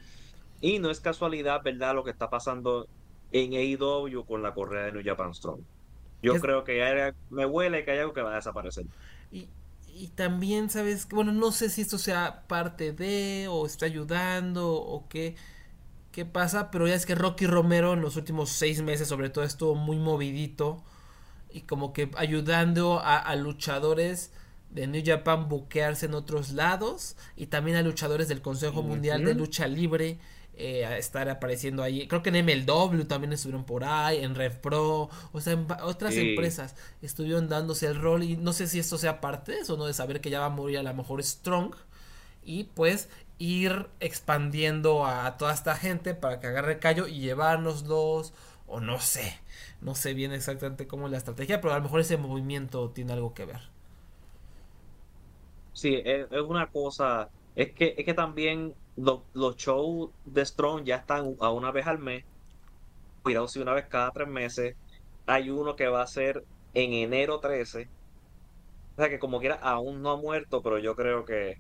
[0.61, 1.95] y no es casualidad, ¿verdad?
[1.95, 2.89] Lo que está pasando
[3.33, 5.63] en AEW con la correa de New Japan Strong.
[6.23, 8.87] Yo Es- creo que hay- me huele que hay algo que va a desaparecer.
[9.31, 9.49] Y,
[9.87, 11.07] y también, ¿sabes?
[11.07, 15.37] que Bueno, no sé si esto sea parte de o está ayudando o qué,
[16.13, 19.45] qué pasa, pero ya es que Rocky Romero en los últimos seis meses sobre todo
[19.45, 20.85] estuvo muy movidito
[21.53, 24.31] y como que ayudando a, a luchadores
[24.71, 29.35] de New Japan buquearse en otros lados y también a luchadores del Consejo Mundial de.
[29.35, 30.19] Lucha Libre
[30.61, 32.09] eh, a estar apareciendo ahí.
[32.09, 36.15] Creo que en MLW también estuvieron por ahí, en Rev Pro, o sea, en otras
[36.15, 36.31] Sí.
[36.31, 39.87] empresas estuvieron dándose el rol y no sé si esto sea parte de eso, ¿no?
[39.87, 41.75] De saber que ya va a morir a lo mejor Strong
[42.45, 43.09] y pues
[43.39, 48.33] ir expandiendo a toda esta gente para que agarre callo y llevárnoslos
[48.67, 49.39] o no sé,
[49.81, 53.13] no sé bien exactamente cómo es la estrategia, pero a lo mejor ese movimiento tiene
[53.15, 53.61] algo que ver.
[55.73, 57.31] Sí, es, es una cosa.
[57.55, 61.87] Es que, es que también lo- los shows de Strong ya están a una vez
[61.87, 62.25] al mes.
[63.23, 64.77] Cuidado si una vez cada tres meses.
[65.27, 67.91] Hay uno que va a ser en enero 13.
[68.97, 71.57] O sea que como quiera aún no ha muerto, pero yo creo que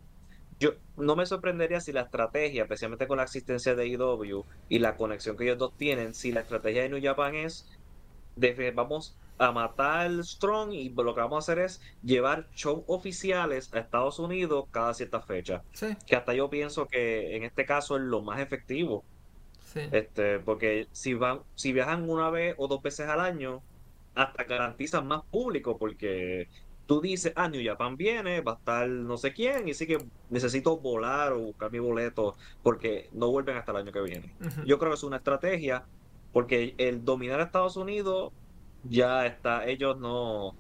[0.61, 4.97] yo no me sorprendería si la estrategia, especialmente con la existencia de IW y la
[4.97, 7.69] conexión que ellos dos tienen, si la estrategia de New Japan es
[8.38, 13.72] de- vamos a matar Strong y lo que vamos a hacer es llevar shows oficiales
[13.72, 15.62] a Estados Unidos cada cierta fecha.
[15.72, 19.05] Sí, Que hasta yo pienso que en este caso es lo más efectivo.
[19.72, 19.81] sí.
[19.92, 23.62] Este, porque si van, si viajan una vez o dos veces al año,
[24.14, 26.48] hasta garantizan más público, porque
[26.87, 29.98] tú dices, ah, New Japan viene, va a estar no sé quién, y sí que
[30.31, 34.33] necesito volar o buscar mi boleto, porque no vuelven hasta el año que viene.
[34.64, 35.85] Yo creo que es una estrategia,
[36.33, 38.33] porque el dominar a Estados Unidos
[38.83, 40.59] ya está, ellos no,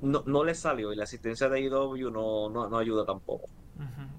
[0.00, 3.48] no, no les salió, y la asistencia de IW no, no, no ayuda tampoco.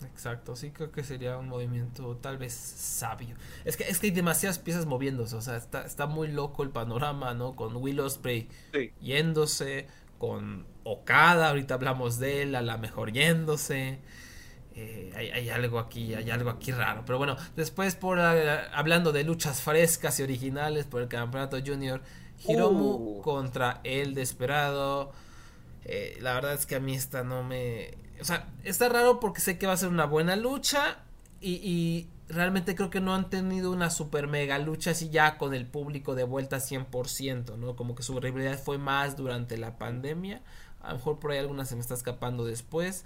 [0.03, 3.35] Exacto, sí creo que sería un movimiento tal vez sabio.
[3.65, 6.69] Es que es que hay demasiadas piezas moviéndose, o sea, está, está muy loco el
[6.71, 7.55] panorama, ¿no?
[7.55, 8.91] Con Will Ospreay Sí.
[9.01, 13.99] yéndose, con Okada, ahorita hablamos de él, a la mejor yéndose.
[14.79, 17.03] Eh, hay, hay algo aquí, hay algo aquí raro.
[17.03, 22.01] Pero bueno, después por eh, hablando de luchas frescas y originales por el campeonato junior,
[22.47, 23.21] Hiromu Uh.
[23.23, 25.11] contra el Desperado.
[25.83, 27.97] Eh, la verdad es que a mí esta no me...
[28.21, 30.99] O sea, está raro porque sé que va a ser una buena lucha
[31.41, 35.55] y, y realmente creo que no han tenido una super mega lucha así ya con
[35.55, 37.75] el público de vuelta 100%, ¿no?
[37.75, 40.43] Como que su rivalidad fue más durante la pandemia.
[40.81, 43.05] A lo mejor por ahí alguna se me está escapando después.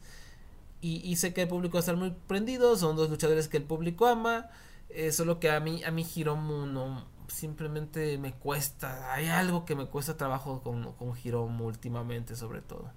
[0.82, 2.76] Y, sé que el público va a estar muy prendido.
[2.78, 4.50] Son dos luchadores que el público ama.
[4.90, 9.14] eh, solo que a mí, a mí Hiromu no, simplemente me cuesta.
[9.14, 12.92] Hay algo que me cuesta trabajo con, con Hiromu últimamente, sobre todo.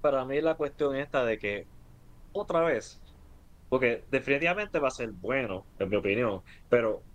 [0.00, 1.68] Para mí la cuestión esta de que
[2.32, 3.02] otra vez,
[3.68, 7.06] porque definitivamente va a ser bueno, en mi opinión, pero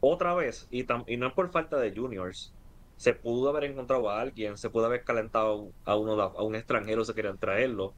[0.00, 2.56] otra vez, y, tam- y no es por falta de juniors,
[3.00, 7.02] se pudo haber encontrado a alguien, se pudo haber calentado a uno a un extranjero
[7.02, 7.94] si querían traerlo,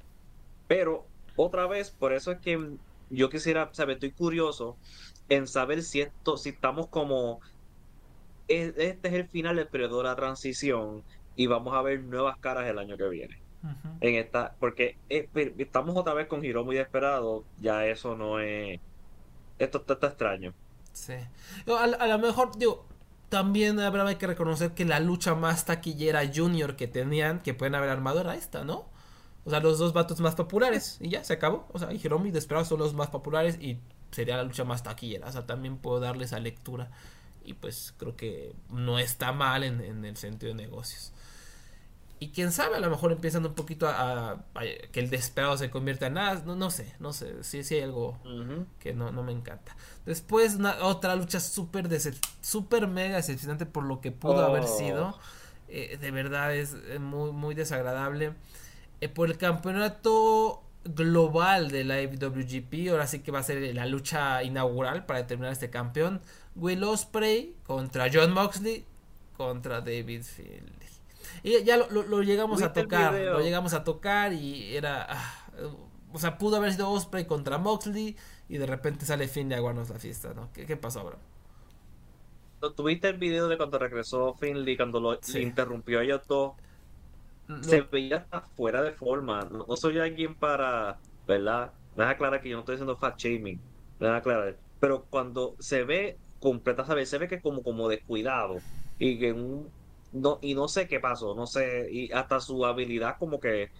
[0.69, 2.77] pero otra vez, por eso es que
[3.11, 4.77] yo quisiera saber, estoy curioso
[5.29, 7.41] en saber si esto, si estamos como
[8.47, 11.03] e- este es el final del periodo de la transición
[11.35, 13.43] y vamos a ver nuevas caras el año que viene
[14.01, 18.79] en esta, porque eh, estamos otra vez con Hiro muy desesperado, ya eso no es,
[19.59, 20.55] esto está, está extraño.
[20.93, 21.15] Sí.
[21.67, 22.87] A, a lo mejor, digo,
[23.33, 27.89] también habrá que reconocer que la lucha más taquillera junior que tenían, que pueden haber
[27.89, 28.85] armado, era esta, ¿no?
[29.47, 30.99] O sea, los dos vatos más populares.
[31.01, 31.67] Y ya, se acabó.
[31.73, 33.79] O sea, y Hiromu y Desperado son los más populares y
[34.11, 35.29] sería la lucha más taquillera.
[35.29, 36.91] O sea, también puedo darle esa lectura.
[37.43, 41.12] Y pues creo que no está mal en, en el sentido de negocios.
[42.23, 44.45] Y quién sabe, a lo mejor empiezan un poquito a,
[44.93, 46.41] que el desesperado se convierta en nada.
[46.47, 47.43] No, no sé, no sé.
[47.43, 48.17] Sí, sí hay algo
[48.79, 49.77] que no, no, me encanta.
[50.07, 51.89] Después, otra lucha súper
[52.41, 54.79] super mega decepcionante por lo que pudo haber oh.
[54.79, 55.19] sido.
[55.67, 58.35] Eh, de verdad es eh, muy, muy desagradable.
[59.01, 63.87] Eh, por el campeonato global de la IWGP, ahora sí que va a ser la
[63.87, 66.21] lucha inaugural para determinar este campeón.
[66.55, 68.85] Will Ospreay contra John Moxley
[69.37, 70.83] contra David Finlay.
[71.43, 75.07] Y ya lo, llegamos a tocar, lo llegamos a tocar y era...
[75.09, 75.39] Ah,
[76.13, 78.17] o sea, pudo haber sido Osprey contra Moxley
[78.49, 80.51] y de repente sale Finley a guardarnos la fiesta, ¿no?
[80.53, 81.19] ¿Qué, pasó ahora?
[82.77, 86.53] ¿Tuviste el video de cuando regresó Finley, cuando lo interrumpió a ellos dos?
[87.63, 89.41] Se veía fuera de forma.
[89.51, 91.73] No, soy alguien para, ¿verdad?
[91.97, 93.61] Me deja aclarar que yo no estoy haciendo fat shaming.
[93.99, 94.57] Me deja aclarar.
[94.81, 97.09] Pero cuando se ve completa, ¿sabes?
[97.09, 98.59] Se ve que como, como descuidado
[98.99, 99.69] y que un
[100.13, 103.71] no, y no sé qué pasó, no sé, y hasta su habilidad como que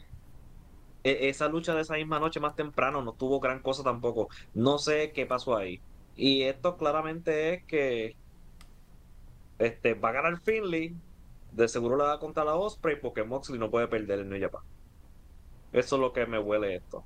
[1.05, 4.29] e, esa lucha de esa misma noche más temprano no tuvo gran cosa tampoco.
[4.55, 5.81] No sé qué pasó ahí.
[6.17, 8.17] Y esto claramente es que
[9.59, 10.95] este va a ganar Finley,
[11.53, 14.41] de seguro le va a contar a Osprey porque Moxley no puede perder el New
[14.41, 14.63] Japan.
[15.73, 17.05] Eso es lo que me huele esto.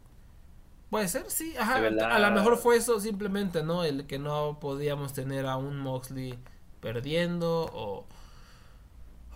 [0.90, 1.54] Puede ser, sí.
[1.56, 3.84] Ajá, a lo mejor fue eso simplemente, ¿no?
[3.84, 6.38] El que no podíamos tener a un Moxley
[6.80, 8.06] perdiendo o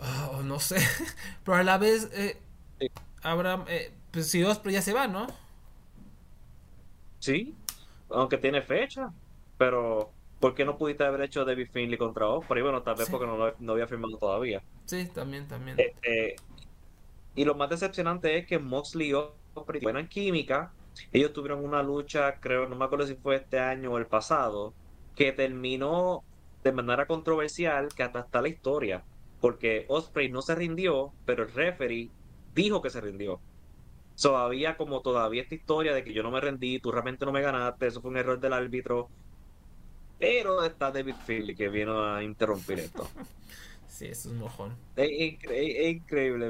[0.01, 0.77] Oh, no sé.
[1.45, 2.39] Pero a la vez, eh,
[3.23, 5.27] Abraham, eh, pues si Osprey ya se va, ¿no?
[7.19, 7.55] Sí,
[8.09, 9.13] aunque tiene fecha.
[9.59, 12.63] Pero, ¿por qué no pudiste haber hecho David Finley contra Osprey?
[12.63, 14.63] Bueno, tal vez porque no, no, había firmado todavía.
[14.87, 15.79] Sí, también, también.
[15.79, 16.37] Este,
[17.35, 20.73] y lo más decepcionante es que Moxley y Osprey buenan química.
[21.13, 24.73] Ellos tuvieron una lucha, creo, no me acuerdo si fue este año o el pasado,
[25.15, 26.25] que terminó
[26.65, 29.05] de manera controversial, que hasta está la historia
[29.41, 32.11] porque Osprey no se rindió, pero el referee
[32.55, 33.41] dijo que se rindió.
[34.15, 37.33] So, había como todavía esta historia de que yo no me rendí, tú realmente no
[37.33, 39.09] me ganaste, eso fue un error del árbitro.
[40.19, 43.09] Pero está David Philly que vino a interrumpir esto.
[43.89, 44.75] Sí, es un mojón.
[44.97, 46.49] Es, increíble.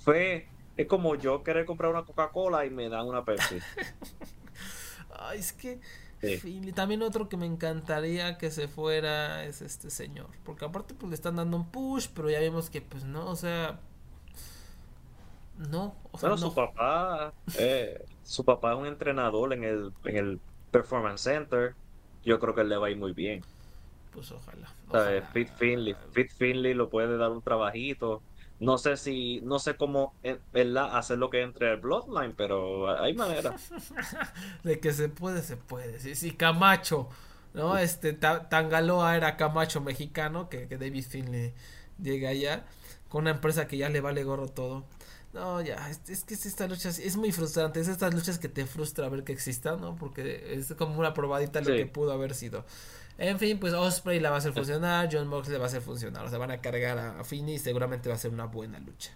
[0.00, 3.58] Fue, es como yo querer comprar una Coca-Cola y me dan una Pepsi.
[5.16, 5.78] Ay, es que
[6.74, 10.28] también otro que me encantaría que se fuera es este señor.
[10.44, 13.36] Porque aparte pues le están dando un push, pero ya vemos que pues no, o
[13.36, 13.80] sea...
[15.70, 20.40] No, o sea, su papá, eh, su papá es un entrenador en el, en el
[20.72, 21.76] Performance Center.
[22.24, 23.44] Yo creo que él le va a ir muy bien.
[24.12, 24.68] Pues ojalá.
[25.32, 28.20] Fit Finley, Fit Finley lo puede dar un trabajito
[28.60, 30.38] no sé si, no sé cómo eh,
[30.92, 33.54] hacer lo que entre el Bloodline, pero hay manera.
[34.62, 35.98] de que se puede, se puede.
[36.00, 37.08] Sí, sí, Camacho,
[37.52, 37.76] ¿no?
[37.78, 41.52] Este, Tangaloa era Camacho mexicano, que, que David Finley
[42.00, 42.64] llega allá,
[43.08, 44.84] con una empresa que ya le vale gorro todo.
[45.34, 47.80] No, ya, es, que esta lucha es muy frustrante.
[47.80, 49.96] Es estas luchas que te frustra ver que existan, ¿no?
[49.96, 52.64] Porque es como una probadita de lo que pudo haber sido.
[53.18, 55.82] En fin, pues Osprey la va a hacer funcionar, John Moxley la va a hacer
[55.82, 56.24] funcionar.
[56.26, 59.12] O sea, van a cargar a Finney y seguramente va a ser una buena lucha.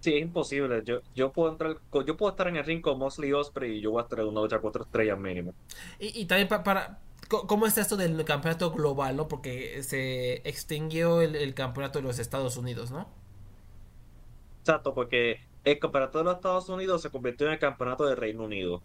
[0.00, 0.82] Sí, es imposible.
[0.84, 3.80] Yo, yo puedo entrar, yo puedo estar en el ring con Moxley y Osprey y
[3.80, 5.54] yo voy a estar en una lucha cuatro estrellas mínimo.
[5.98, 9.28] Y, y también para, ¿Cómo está esto del campeonato global, no?
[9.28, 13.08] Porque se extinguió el campeonato de los Estados Unidos, ¿no?
[14.60, 18.44] Exacto, porque el campeonato de los Estados Unidos se convirtió en el campeonato del Reino
[18.44, 18.82] Unido.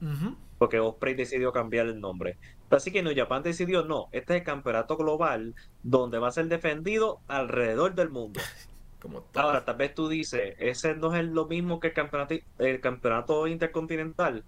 [0.57, 2.37] Porque Osprey decidió cambiar el nombre.
[2.69, 6.47] Así que New Japan decidió, no, este es el campeonato global donde va a ser
[6.47, 8.39] defendido alrededor del mundo.
[9.01, 12.81] Como Ahora, tal vez tú dices, ese no es lo mismo que el campeonato, el
[12.81, 14.43] campeonato intercontinental.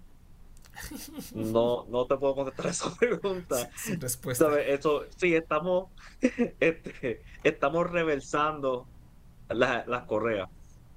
[1.34, 3.70] No, no te puedo contestar esa pregunta.
[3.76, 4.58] Sin respuesta.
[4.62, 5.90] Eso, sí, estamos,
[6.60, 8.86] este, estamos reversando
[9.50, 10.48] las correas.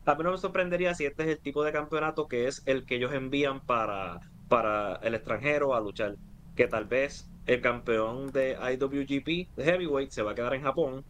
[0.06, 2.86] A mí no me sorprendería si este es el tipo de campeonato que es el
[2.86, 6.16] que ellos envían para, para el extranjero a luchar.
[6.56, 11.06] Que tal vez el campeón de IWGP de Heavyweight se va a quedar en Japón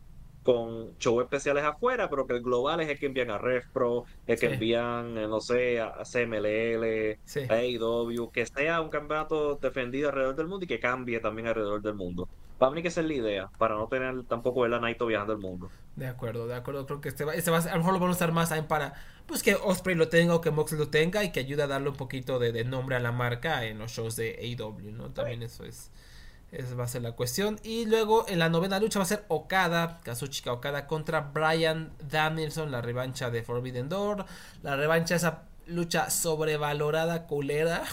[0.45, 4.39] con shows especiales afuera, pero que el global es el que envían a RevPro, el
[4.39, 7.17] que envían, eh, no sé, a CMLL,
[7.49, 11.81] a AEW, que sea un campeonato defendido alrededor del mundo y que cambie también alrededor
[11.81, 12.29] del mundo.
[12.59, 15.33] Para mí que esa es la idea, para no tener tampoco ver a Naito viajando
[15.33, 15.71] el mundo.
[15.95, 16.85] De acuerdo, de acuerdo.
[16.85, 18.67] Creo que este va, este va a, lo mejor lo van a usar más también
[18.67, 18.93] para
[19.25, 21.89] pues que Osprey lo tenga o que Moxley lo tenga y que ayude a darle
[21.89, 25.09] un poquito de, nombre a la marca en los shows de AEW, ¿no?
[25.09, 25.91] También eso es,
[26.55, 27.59] esa va a ser la cuestión.
[27.63, 32.71] Y luego en la novena lucha va a ser Okada, Kazuchika Okada contra Brian Danielson,
[32.71, 34.25] la revancha de Forbidden Door,
[34.63, 37.83] la revancha esa lucha sobrevalorada, culera.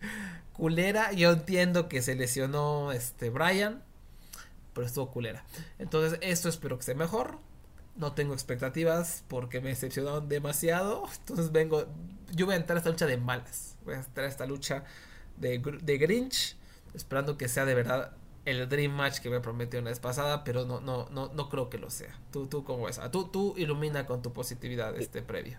[0.52, 1.12] culera.
[1.12, 3.82] Yo entiendo que se lesionó este Brian,
[4.74, 5.44] pero estuvo culera.
[5.78, 7.38] Entonces, esto espero que sea mejor.
[7.96, 11.04] No tengo expectativas porque me decepcionaron demasiado.
[11.20, 11.86] Entonces vengo,
[12.32, 13.76] yo voy a entrar a esta lucha de malas.
[13.84, 14.84] Voy a entrar a esta lucha
[15.36, 16.56] de, de Grinch,
[16.94, 20.64] esperando que sea de verdad el Dream Match que me prometió la vez pasada, pero
[20.64, 22.18] no, no, no, no creo que lo sea.
[22.32, 22.98] Tú, tú cómo ves.
[22.98, 25.58] Ah, tú, tú ilumina con tu positividad este previo.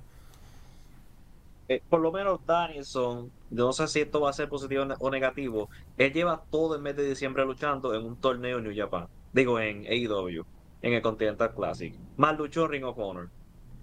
[1.69, 5.69] Eh, por lo menos Danielson, no sé si esto va a ser positivo o negativo,
[5.97, 9.57] él lleva todo el mes de diciembre luchando en un torneo en New Japan, digo
[9.59, 10.45] en AEW,
[10.81, 13.29] en el Continental Classic, más luchó Ring of Honor.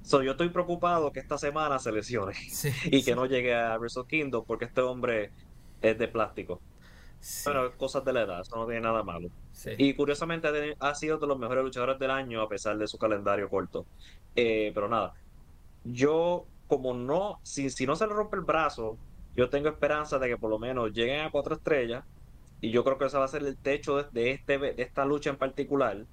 [0.02, 2.34] So, yo estoy preocupado que esta semana se lesione
[2.84, 5.32] y que no llegue a Wrestle Kingdom porque este hombre
[5.80, 6.60] es de plástico.
[7.44, 9.28] Bueno, cosas de la edad, eso no tiene nada malo.
[9.76, 13.48] Y curiosamente ha sido de los mejores luchadores del año a pesar de su calendario
[13.48, 13.84] corto.
[14.34, 15.14] Eh, pero nada,
[15.84, 18.96] yo como no, si, si no se le rompe el brazo,
[19.34, 22.04] yo tengo esperanza de que por lo menos lleguen a cuatro estrellas.
[22.62, 25.30] Y yo creo que ese va a ser el techo de, este, de esta lucha
[25.30, 26.04] en particular.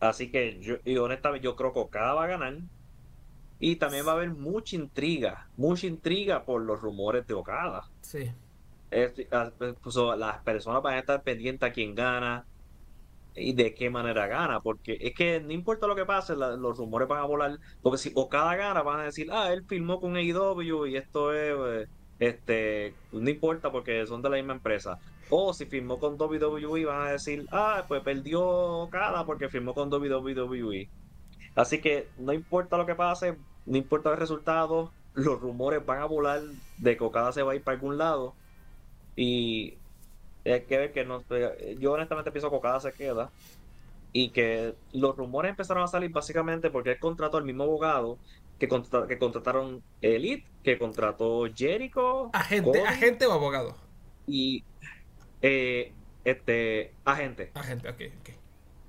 [0.00, 2.58] Así que yo, y honestamente, yo creo que Okada va a ganar.
[3.58, 7.84] Y también va a haber mucha intriga, mucha intriga por los rumores de Okada.
[8.00, 8.30] Sí.
[9.30, 9.74] Ah, pues,
[10.16, 12.46] las personas van a estar pendientes a quién gana
[13.34, 17.06] y de qué manera gana, porque es que no importa lo que pase, los rumores
[17.06, 20.16] van a volar, porque si o cada gana van a decir, ah, él filmó con
[20.16, 24.98] AEW y esto es, eh, este, no importa porque son de la misma empresa.
[25.30, 29.92] O si firmó con WWE van a decir, ah, pues perdió cada porque firmó con
[29.92, 30.90] WWE.
[31.54, 36.06] Así que no importa lo que pase, no importa el resultado, los rumores van a
[36.06, 36.40] volar
[36.78, 38.34] de que cada se va a ir para algún lado
[39.18, 39.76] y
[40.44, 41.24] hay que ver que no,
[41.78, 43.30] yo honestamente pienso que Okada se queda
[44.12, 48.16] y que los rumores empezaron a salir básicamente porque él contrató al mismo abogado
[48.60, 52.30] que, que contrataron Elite, que contrató Jericho.
[52.32, 53.76] ¿Agente, agente o abogado?
[54.28, 54.62] Y
[55.42, 55.92] eh,
[56.24, 57.50] este agente.
[57.54, 58.30] Agente, ok, ok.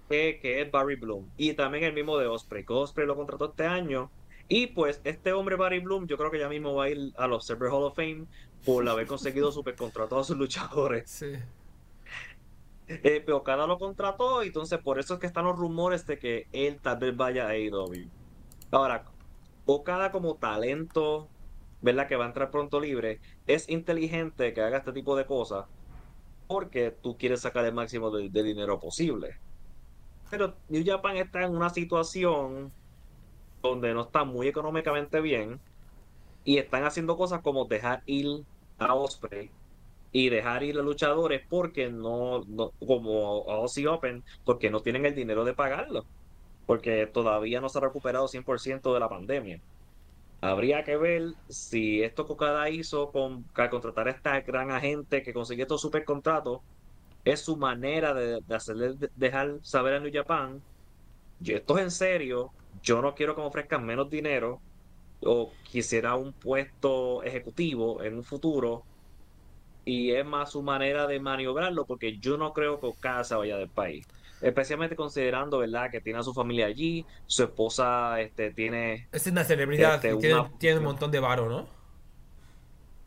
[0.09, 1.27] Que, es Barry Bloom.
[1.37, 4.11] Y también el mismo de Osprey, que Osprey lo contrató este año.
[4.49, 7.27] Y pues este hombre Barry Bloom, yo creo que ya mismo va a ir a
[7.27, 8.25] los Server Hall of Fame
[8.65, 11.09] por haber conseguido supercontrato a sus luchadores.
[11.09, 11.33] Sí.
[12.87, 16.17] Eh, pero cada lo contrató, y entonces por eso es que están los rumores de
[16.17, 18.09] que él tal vez vaya a AEW.
[18.71, 19.05] Ahora,
[19.67, 21.29] Okada como talento,
[21.81, 22.07] ¿verdad?
[22.07, 25.67] Que va a entrar pronto libre, es inteligente que haga este tipo de cosas
[26.47, 29.37] porque tú quieres sacar el máximo de, de dinero posible.
[30.31, 32.73] Pero New Japan está en una situación
[33.61, 35.59] donde no está muy económicamente bien
[36.43, 38.27] y están haciendo cosas como dejar ir
[38.77, 39.51] a Osprey
[40.11, 45.15] y dejar ir a luchadores porque no, no como a Open, porque no tienen el
[45.15, 46.05] dinero de pagarlo,
[46.65, 49.61] porque todavía no se ha recuperado 100% de la pandemia.
[50.41, 55.63] Habría que ver si esto que hizo con contratar a esta gran agente que consiguió
[55.65, 56.61] estos super contratos
[57.25, 60.63] es su manera de, de dejar saber a New Japan,
[61.39, 62.51] yo esto es en serio,
[62.81, 64.61] yo no quiero que me ofrezcan menos dinero
[65.21, 68.83] o quisiera un puesto ejecutivo en un futuro
[69.85, 73.69] y es más su manera de maniobrarlo porque yo no creo que Okada vaya del
[73.69, 74.07] país.
[74.41, 79.43] Especialmente considerando verdad que tiene a su familia allí su esposa este tiene es una
[79.43, 80.15] celebridad este,
[80.59, 81.67] tiene, un montón de varo no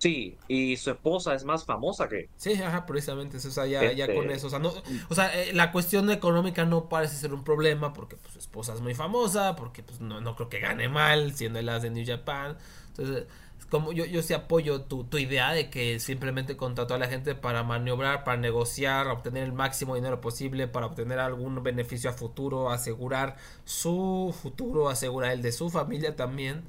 [0.02, 2.28] Sí, y su esposa es más famosa que.
[2.36, 3.36] Sí, ajá, precisamente.
[3.36, 4.48] O sea, ya, con este, eso.
[4.48, 4.72] O sea, no,
[5.08, 8.74] o sea eh, la cuestión económica no parece ser un problema porque pues, su esposa
[8.74, 11.90] es muy famosa, porque pues, no, no creo que gane mal siendo el as de
[11.90, 12.58] New Japan.
[12.88, 13.28] Entonces,
[13.70, 17.36] como yo, yo sí apoyo tu, tu idea de que simplemente contrató a la gente
[17.36, 22.70] para maniobrar, para negociar, obtener el máximo dinero posible, para obtener algún beneficio a futuro,
[22.70, 26.64] asegurar su futuro, asegurar el de su familia también.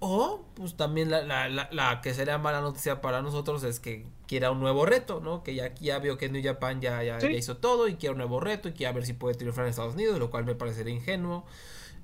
[0.00, 4.52] O, pues también la, la, la, que sería mala noticia para nosotros es que quiera
[4.52, 5.42] un nuevo reto, ¿no?
[5.42, 8.38] Que ya, ya vio que New Japan ya, ya, hizo todo y quiere un nuevo
[8.38, 11.44] reto y quiere ver si puede triunfar en Estados Unidos, lo cual me parecería ingenuo,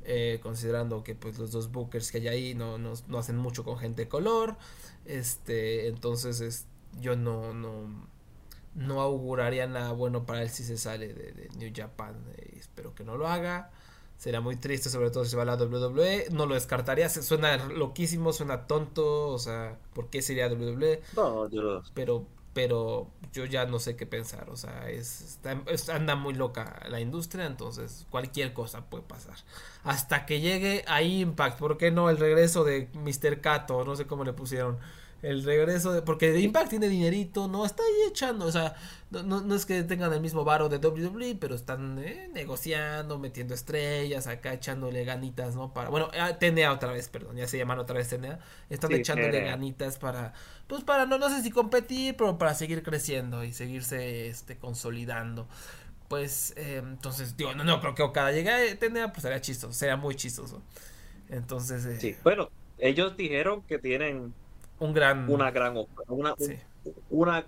[0.05, 3.63] eh, considerando que pues los dos bookers que hay ahí no, no, no, hacen mucho
[3.63, 4.57] con gente de color.
[5.05, 6.67] Este, entonces es,
[7.01, 8.09] yo no, no,
[8.75, 12.17] no auguraría nada bueno para él si se sale de, New Japan.
[12.39, 13.71] Eh, espero que no lo haga.
[14.25, 16.29] Sería muy triste, sobre todo si se va a la WWE.
[16.31, 17.11] No lo descartaría.
[17.11, 19.29] Suena loquísimo, suena tonto.
[19.29, 21.03] O sea, ¿por qué sería WWE?
[21.15, 22.25] No, yo Pero,
[22.55, 24.49] pero yo ya no sé qué pensar.
[24.49, 25.39] O sea, es,
[25.93, 27.45] anda muy loca la industria.
[27.45, 29.35] Entonces, cualquier cosa puede pasar.
[29.83, 31.59] Hasta que llegue a Impact.
[31.59, 33.43] ¿Por qué no el regreso de Mr.
[33.43, 33.85] Kato?
[33.85, 34.79] No sé cómo le pusieron.
[35.25, 36.03] El regreso de.
[36.03, 38.47] Porque Impact tiene dinerito, no está ahí echando.
[38.47, 38.75] O sea,
[39.11, 43.55] no, no, es que tengan el mismo varo de WWE, pero están eh, negociando, metiendo
[43.55, 45.73] estrellas, acá echándole ganitas, ¿no?
[45.73, 45.89] Para.
[45.89, 48.39] Bueno, ah, TNA otra vez, perdón, ya se llaman otra vez TNA.
[48.69, 50.35] Están echándole ganitas para.
[50.67, 55.49] Pues para, no, no sé si competir, pero para seguir creciendo y seguirse este, consolidando
[56.09, 59.73] pues eh, entonces digo no no creo que Okada llegue a TNA pues sería chistoso
[59.73, 60.63] sería muy chistoso
[61.31, 64.35] entonces eh, sí bueno ellos dijeron que tienen
[64.85, 65.77] un gran una gran
[66.09, 66.35] una,
[67.11, 67.47] una,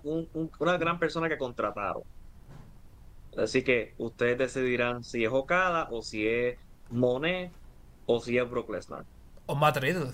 [0.59, 2.03] una gran persona que contrataron.
[3.37, 6.57] Así que ustedes decidirán si es Okada o si es
[6.89, 7.51] Monet
[8.07, 9.05] o si es Brock Lesnar.
[9.45, 10.11] O Matt Riddle.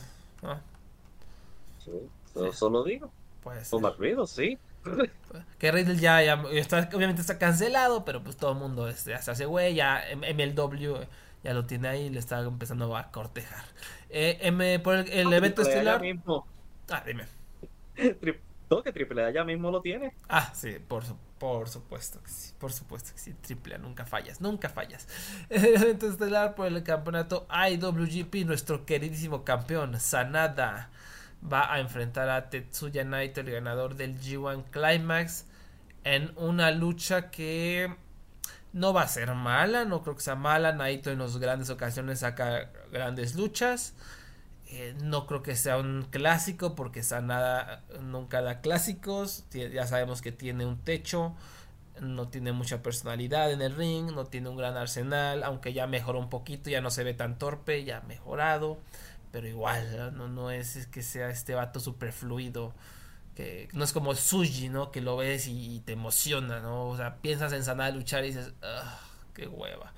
[1.79, 1.91] Sí,
[2.35, 3.09] eso lo digo.
[3.41, 4.57] Pues o Matt Riddle sí.
[5.57, 9.31] Que Riddle ya, ya está, obviamente está cancelado, pero pues todo el mundo este, se
[9.31, 11.05] hace güey, ya MLW
[11.43, 13.63] ya lo tiene ahí y le está empezando a cortejar.
[14.09, 16.01] Eh, M, por el, el evento estelar.
[16.01, 16.45] Mismo.
[16.89, 17.25] Ah, dime.
[18.67, 20.15] Todo que Triple A ya mismo lo tiene.
[20.29, 21.03] Ah, sí, por,
[21.37, 22.53] por supuesto que sí.
[22.57, 23.33] Por supuesto que sí.
[23.35, 25.07] Triple A, nunca fallas, nunca fallas.
[25.49, 30.89] El evento estelar por el campeonato IWGP, nuestro queridísimo campeón, Sanada,
[31.43, 35.45] va a enfrentar a Tetsuya Naito, el ganador del G1 Climax,
[36.03, 37.95] en una lucha que
[38.73, 40.71] no va a ser mala, no creo que sea mala.
[40.73, 43.93] Naito en las grandes ocasiones saca grandes luchas.
[44.75, 49.45] Eh, no creo que sea un clásico porque Sanada nunca da clásicos.
[49.51, 51.35] Ya sabemos que tiene un techo,
[52.01, 56.17] no tiene mucha personalidad en el ring, no tiene un gran arsenal, aunque ya mejoró
[56.17, 58.79] un poquito, ya no se ve tan torpe, ya ha mejorado.
[59.31, 62.73] Pero igual, no, no es, que sea este vato super fluido
[63.35, 64.91] que no es como Suji, ¿no?
[64.91, 66.89] Que lo ves y, te emociona, ¿no?
[66.89, 68.99] O sea, piensas en Sanada luchar y dices, ¡ah,
[69.33, 69.92] qué hueva!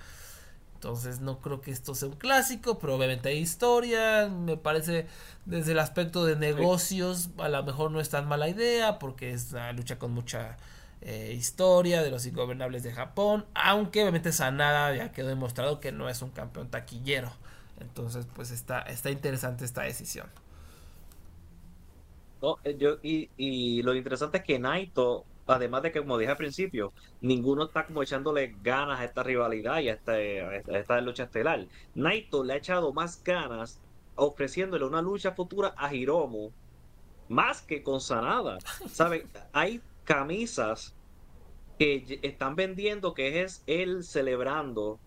[0.86, 5.08] Entonces no creo que esto sea un clásico, pero obviamente hay historia, me parece
[5.46, 9.52] desde el aspecto de negocios a lo mejor no es tan mala idea porque es
[9.52, 10.58] una lucha con mucha
[11.02, 16.08] eh, historia de los ingobernables de Japón, aunque obviamente Sanada ya quedó demostrado que no
[16.08, 17.32] es un campeón taquillero,
[17.80, 20.28] entonces pues está, está interesante esta decisión.
[22.64, 26.38] Eh, yo, y, y lo interesante es que Naito, además de que, como dije al
[26.38, 31.68] principio, ninguno está como echándole ganas a esta rivalidad y a, esta, lucha estelar.
[31.94, 33.80] Naito le ha echado más ganas
[34.16, 36.52] ofreciéndole una lucha futura a Hiromu,
[37.28, 38.58] más que con Sanada.
[38.88, 39.28] ¿Sabe?
[39.54, 40.96] Hay camisas
[41.78, 45.00] que están vendiendo que es él celebrando.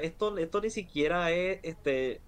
[0.00, 2.20] Esto, esto ni siquiera es este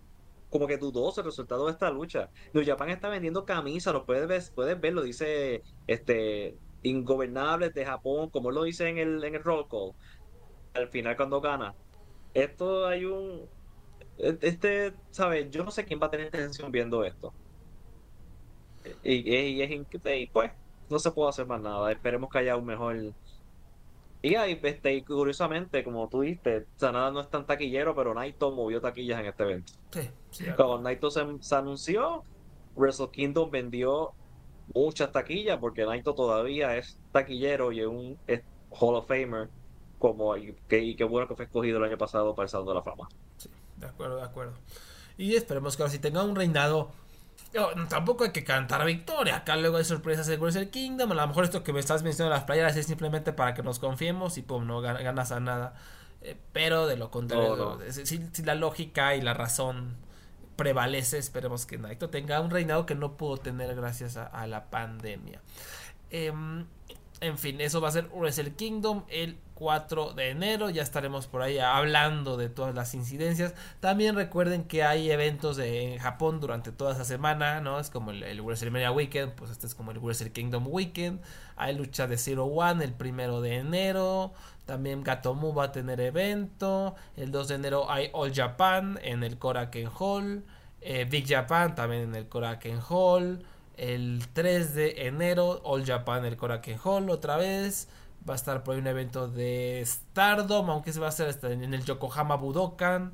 [0.50, 2.30] como que dudoso el resultado de esta lucha.
[2.52, 7.84] New Japan está vendiendo camisas, lo puedes ver, puedes ver, lo dice este Ingobernables de
[7.84, 9.92] Japón, como lo dice en el, en el roll call.
[10.74, 11.74] Al final cuando gana.
[12.32, 13.48] Esto hay un
[14.18, 15.50] este, ¿sabes?
[15.50, 17.32] Yo no sé quién va a tener atención viendo esto.
[19.02, 20.52] Y, y, y, pues
[20.88, 21.90] no se puede hacer más nada.
[21.90, 22.96] Esperemos que haya un mejor
[24.24, 28.80] y ahí, este, curiosamente, como tú dijiste, Sanada no es tan taquillero, pero Naito movió
[28.80, 29.74] taquillas en este evento.
[30.30, 32.24] Sí, Cuando Naito se, anunció,
[32.74, 34.14] Wrestle Kingdom vendió
[34.72, 38.18] muchas taquillas, porque Naito todavía es taquillero y es un
[38.70, 39.48] Hall of Famer,
[39.98, 42.74] como, y, que, qué bueno que fue escogido el año pasado para el Salón de
[42.74, 43.08] la Fama.
[43.36, 44.54] Sí, de acuerdo, de acuerdo.
[45.16, 46.90] Y esperemos que ahora sí tenga un reinado
[47.88, 49.36] tampoco hay que cantar victoria.
[49.36, 51.12] Acá luego hay sorpresas de Wrestle Kingdom.
[51.12, 53.78] A lo mejor esto que me estás mencionando las playeras es simplemente para que nos
[53.78, 55.74] confiemos y pum, no ganas a nada.
[56.22, 59.96] Eh, pero de lo contrario, si, la lógica y la razón
[60.56, 65.40] prevalece, esperemos que Naito tenga un reinado que no pudo tener gracias a, la pandemia.
[66.10, 66.66] Em,
[67.20, 70.68] en fin, eso va a ser Wrestle Kingdom el 4 de enero.
[70.70, 73.54] Ya estaremos por ahí hablando de todas las incidencias.
[73.80, 77.78] También recuerden que hay eventos en Japón durante toda esa semana, ¿no?
[77.80, 81.20] Es como el, el WrestleMania Weekend, pues este es como el Wrestle Kingdom Weekend.
[81.56, 84.34] Hay lucha de Zero One el primero de enero.
[84.66, 86.94] También Gatomu va a tener evento.
[87.16, 90.44] El 2 de enero hay All Japan en el Koraken Hall.
[90.80, 93.44] Eh, Big Japan también en el Koraken Hall.
[93.76, 97.88] El 3 de enero, All Japan, el Korakuen Hall otra vez.
[98.28, 101.74] Va a estar por ahí un evento de Stardom, aunque se va a hacer en
[101.74, 103.12] el Yokohama Budokan.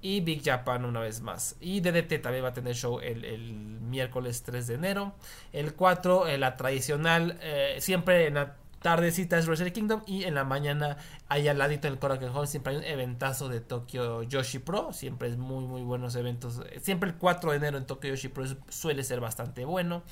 [0.00, 1.56] Y Big Japan una vez más.
[1.60, 5.12] Y DDT también va a tener show el, miércoles 3 de enero.
[5.52, 10.34] El 4, eh, la tradicional, eh, siempre en la tardecita es Wrestle Kingdom y en
[10.34, 10.96] la mañana
[11.28, 15.28] hay al ladito del Korakuen Hall siempre hay un eventazo de Tokyo Yoshi Pro, siempre
[15.28, 19.02] es muy muy buenos eventos, siempre el 4 de enero en Tokyo Yoshi Pro suele
[19.04, 20.02] ser bastante bueno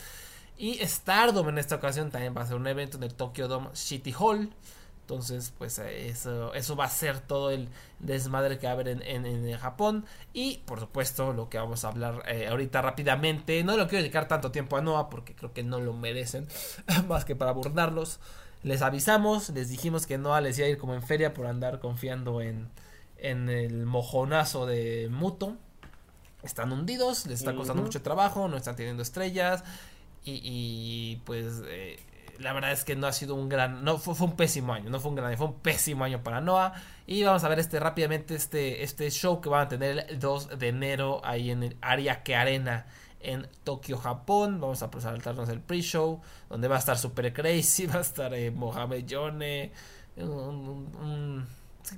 [0.59, 3.69] y Stardom en esta ocasión también va a ser un evento en el Tokyo Dome
[3.75, 4.51] City Hall
[5.03, 7.69] Entonces, pues eso, eso va a ser todo el
[8.01, 10.05] desmadre que va a haber en, en, Japón.
[10.33, 13.63] Y por supuesto, lo que vamos a hablar eh, ahorita rápidamente.
[13.63, 16.49] No lo quiero dedicar tanto tiempo a Noah porque creo que no lo merecen.
[17.09, 18.19] más que para abordarlos.
[18.63, 21.79] Les avisamos, les dijimos que Noah les iba a ir como en feria por andar
[21.79, 22.69] confiando en,
[23.19, 25.57] en el mojonazo de Muto.
[26.43, 29.65] Están hundidos, les está costando mucho trabajo, no están teniendo estrellas.
[30.25, 31.99] Y, y pues eh,
[32.39, 35.01] la verdad es que no ha sido un gran, no fue, un pésimo año, no
[35.01, 36.75] fue un gran año, fue un pésimo año para Noah.
[37.07, 40.59] Y vamos a ver este rápidamente este, este show que van a tener el 2
[40.59, 42.87] de enero ahí en el Ariake Arena
[43.27, 44.61] en Tokio, Japón.
[44.61, 48.51] Vamos a saltarnos el pre-show, donde va a estar Super Crazy, va a estar eh,
[48.51, 49.73] Mohamed Yone,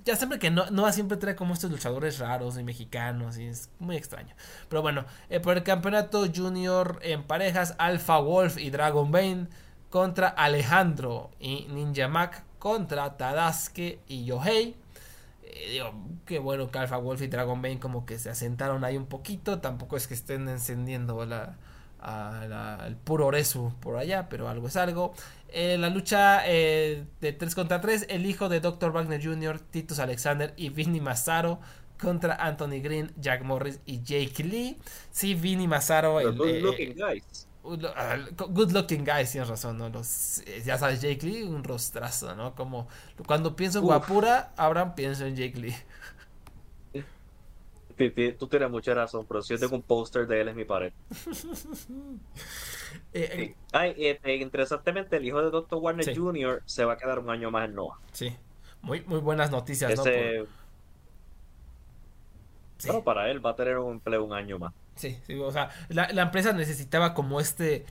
[0.04, 3.70] ya siempre que no, Noah siempre trae como estos luchadores raros y mexicanos y es
[3.78, 4.34] muy extraño.
[4.68, 9.46] Pero bueno, eh, por el campeonato junior en parejas, Alpha Wolf y Dragon Bane
[9.88, 14.76] contra Alejandro y Ninja Mac contra Tadasuke y Yohei.
[15.50, 15.92] Eh, digo,
[16.26, 19.60] qué bueno que Alpha Wolf y Dragon Bane como que se asentaron ahí un poquito.
[19.60, 21.56] Tampoco es que estén encendiendo la,
[22.86, 25.14] el puro Oresu por allá, pero algo es algo.
[25.48, 28.92] Eh, la lucha eh, de 3 contra 3, el hijo de Dr.
[28.92, 31.60] Wagner Jr., Titus Alexander y Vinny Massaro
[31.98, 34.78] contra Anthony Green, Jack Morris y Jake Lee.
[35.10, 36.20] Sí, Vinny Massaro.
[36.20, 36.36] El,
[37.76, 39.88] Good looking guys, tienes razón, ¿no?
[39.88, 42.54] Los, eh, ya sabes, Jake Lee, un rostrazo, ¿no?
[42.54, 42.88] Como
[43.26, 45.76] cuando pienso en Guapura, Abraham pienso en Jake Lee.
[48.38, 50.92] Tú tienes mucha razón, pero si yo tengo un póster de él en mi pared.
[53.12, 55.78] Eh, eh, Ay, interesantemente, el hijo de Dr.
[55.78, 56.62] Warner Jr.
[56.66, 57.98] se va a quedar un año más en Noah.
[58.12, 58.34] Sí,
[58.82, 60.04] muy, muy buenas noticias, ¿no?
[62.82, 64.72] Pero para él va a tener un empleo un año más.
[64.98, 67.86] Sí, o sea, la, la empresa necesitaba como este,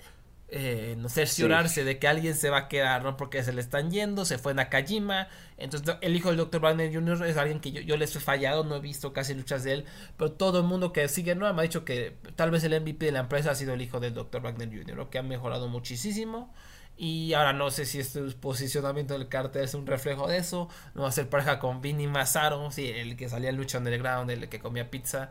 [0.50, 3.18] eh, no cerciorarse de que alguien se va a quedar, ¿no?
[3.18, 5.28] Porque se le están yendo, se fue Nakajima,
[5.58, 6.62] entonces el hijo del Dr.
[6.62, 7.26] Wagner Jr.
[7.26, 9.86] es alguien que yo, yo les he fallado, no he visto casi luchas de él,
[10.16, 11.54] pero todo el mundo que sigue, ¿no?
[11.54, 14.00] Me ha dicho que tal vez el MVP de la empresa ha sido el hijo
[14.00, 14.42] del Dr.
[14.42, 16.54] Wagner Jr., lo que ha mejorado muchísimo.
[17.00, 20.68] Y ahora no sé si este posicionamiento del cartel es un reflejo de eso.
[20.96, 24.32] No va a ser pareja con Vinny Massaro, sí, el que salía en lucha underground,
[24.32, 25.30] el que comía pizza.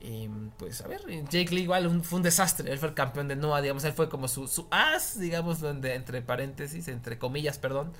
[0.00, 0.28] Y
[0.58, 2.70] pues a ver, Jake Lee igual fue un desastre.
[2.70, 5.94] Él fue el campeón de Noah, digamos, él fue como su, su as, digamos, donde,
[5.94, 7.92] entre paréntesis, entre comillas, perdón.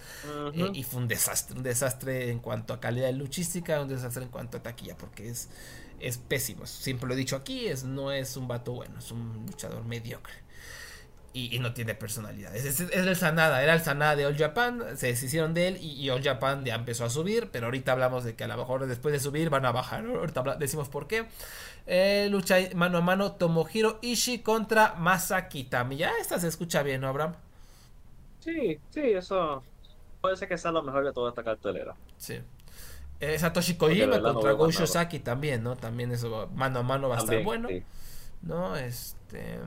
[0.55, 4.31] Eh, y fue un desastre, un desastre en cuanto a calidad luchística, un desastre en
[4.31, 5.49] cuanto a taquilla, porque es,
[5.99, 6.67] es pésimo.
[6.67, 10.46] Siempre lo he dicho aquí, es, no es un vato bueno, es un luchador mediocre
[11.37, 12.57] y, no tiene personalidad.
[12.57, 16.23] Es, el Sanada, era el Sanada de All Japan, se deshicieron de él y, All
[16.23, 19.21] Japan ya empezó a subir, pero ahorita hablamos de que a lo mejor después de
[19.21, 21.27] subir van a bajar, ahorita decimos por qué.
[21.87, 25.99] Eh, lucha mano a mano Tomohiro Ishii contra Masaki Tami.
[25.99, 27.35] Ya esta se escucha bien, ¿no, Abraham?
[28.41, 29.63] Sí, sí, eso
[30.21, 31.95] puede ser que sea lo mejor de toda esta cartelera.
[32.17, 32.41] Sí.
[33.21, 35.77] Eh, Satoshi Kojima contra Go Shosaki también, ¿no?
[35.77, 37.69] También eso mano a mano va a estar bueno.
[38.43, 38.75] ¿No?
[38.77, 39.59] Este...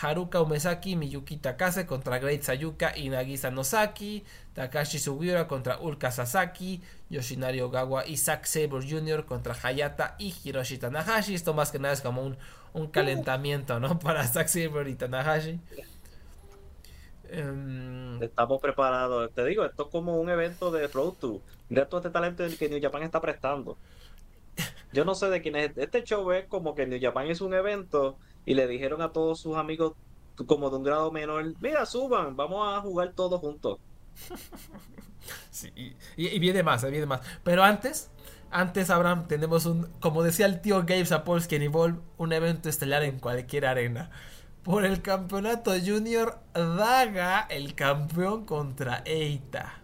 [0.00, 4.24] Haruka Umesaki, Miyuki Takase contra Great Sayuka y Nagisa Nosaki,
[4.54, 9.24] Takashi Sugiura contra Ulka Sasaki, Yoshinari Ogawa y Zack Sabre Jr.
[9.24, 11.34] contra Hayata y Hiroshi Tanahashi.
[11.34, 12.22] Esto más que nada es como
[12.74, 13.98] un, calentamiento, ¿no?
[14.00, 15.58] Para Zack Sabre y Tanahashi.
[17.30, 19.32] Em, Estamos preparados.
[19.32, 21.40] Te digo, esto es como un evento de Road to.
[21.68, 23.78] Mira todo este talento que New Japan está prestando.
[24.92, 25.76] Yo no sé de quién es.
[25.76, 29.40] Este show es como que New Japan es un evento y le dijeron a todos
[29.40, 29.92] sus amigos
[30.46, 33.78] como de un grado menor, mira, suban, vamos a jugar todos juntos.
[35.50, 35.72] sí,
[36.16, 37.20] y, viene más, eh, viene más.
[37.42, 38.10] Pero antes,
[38.50, 43.02] antes, Abraham, tenemos un, como decía el tío Gabe Sapolsky en Evolve, un evento estelar
[43.02, 44.10] en cualquier arena.
[44.62, 49.80] Por el campeonato junior, Daga, el campeón contra Eita.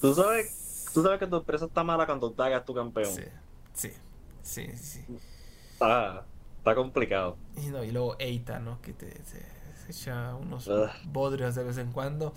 [0.00, 3.12] ¿Tú sabes, tú sabes que tu empresa está mala cuando Daga es tu campeón.
[3.12, 3.24] Sí,
[3.74, 3.92] sí.
[4.48, 5.04] Sí, sí.
[5.74, 6.24] Está,
[6.56, 7.36] está complicado.
[7.54, 8.80] Y, no, y luego Eita, ¿no?
[8.80, 9.42] Que te, se
[9.90, 10.70] echa unos
[11.04, 12.32] bodrios de vez en cuando.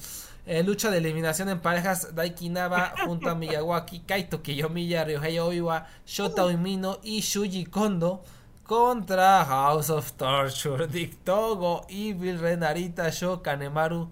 [0.46, 5.88] Eh, lucha de eliminación en parejas: Daiki Naba junto a Miyawaki, Kaito Kiyomiya, Ryohei Oiwa,
[6.06, 8.22] Shota Uemino y Shuji Kondo
[8.68, 14.10] contra House of Torture, Dick Togo, Evil, Renarita, Sho, Kanemaru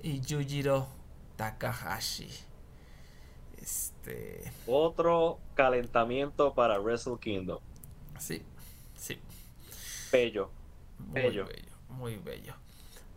[0.00, 0.86] y Yujiro
[1.36, 2.51] Takahashi.
[4.02, 4.50] Este.
[4.66, 7.58] Otro calentamiento para Wrestle Kingdom.
[8.18, 8.42] Sí,
[8.96, 9.18] sí.
[10.10, 10.50] Bello.
[10.98, 11.46] Muy bello.
[11.88, 12.54] muy bello.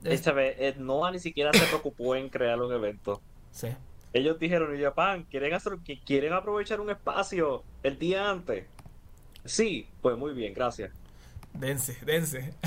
[0.03, 3.21] Esta vez, eh, Noah ni siquiera se preocupó en crear un evento.
[3.51, 3.69] Sí.
[4.13, 5.73] Ellos dijeron, en Japan, quieren hacer,
[6.05, 8.65] quieren aprovechar un espacio el día antes.
[9.43, 10.91] Sí, pues muy bien, gracias.
[11.53, 12.53] Dense, dense.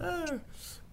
[0.00, 0.24] Ah,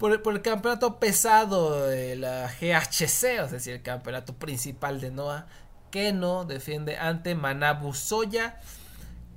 [0.01, 5.45] por, el campeonato pesado de la GHC, es decir, el campeonato principal de Noah.
[5.91, 8.59] Keno defiende ante Manabu Soya.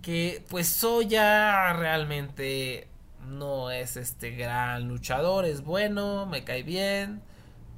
[0.00, 2.88] Que pues Soya realmente
[3.28, 7.20] no es este gran luchador, es bueno, me cae bien,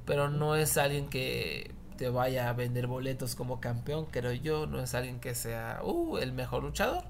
[0.05, 4.81] pero no es alguien que te vaya a vender boletos como campeón, creo yo, no
[4.81, 7.03] es alguien que sea uh, el mejor luchador.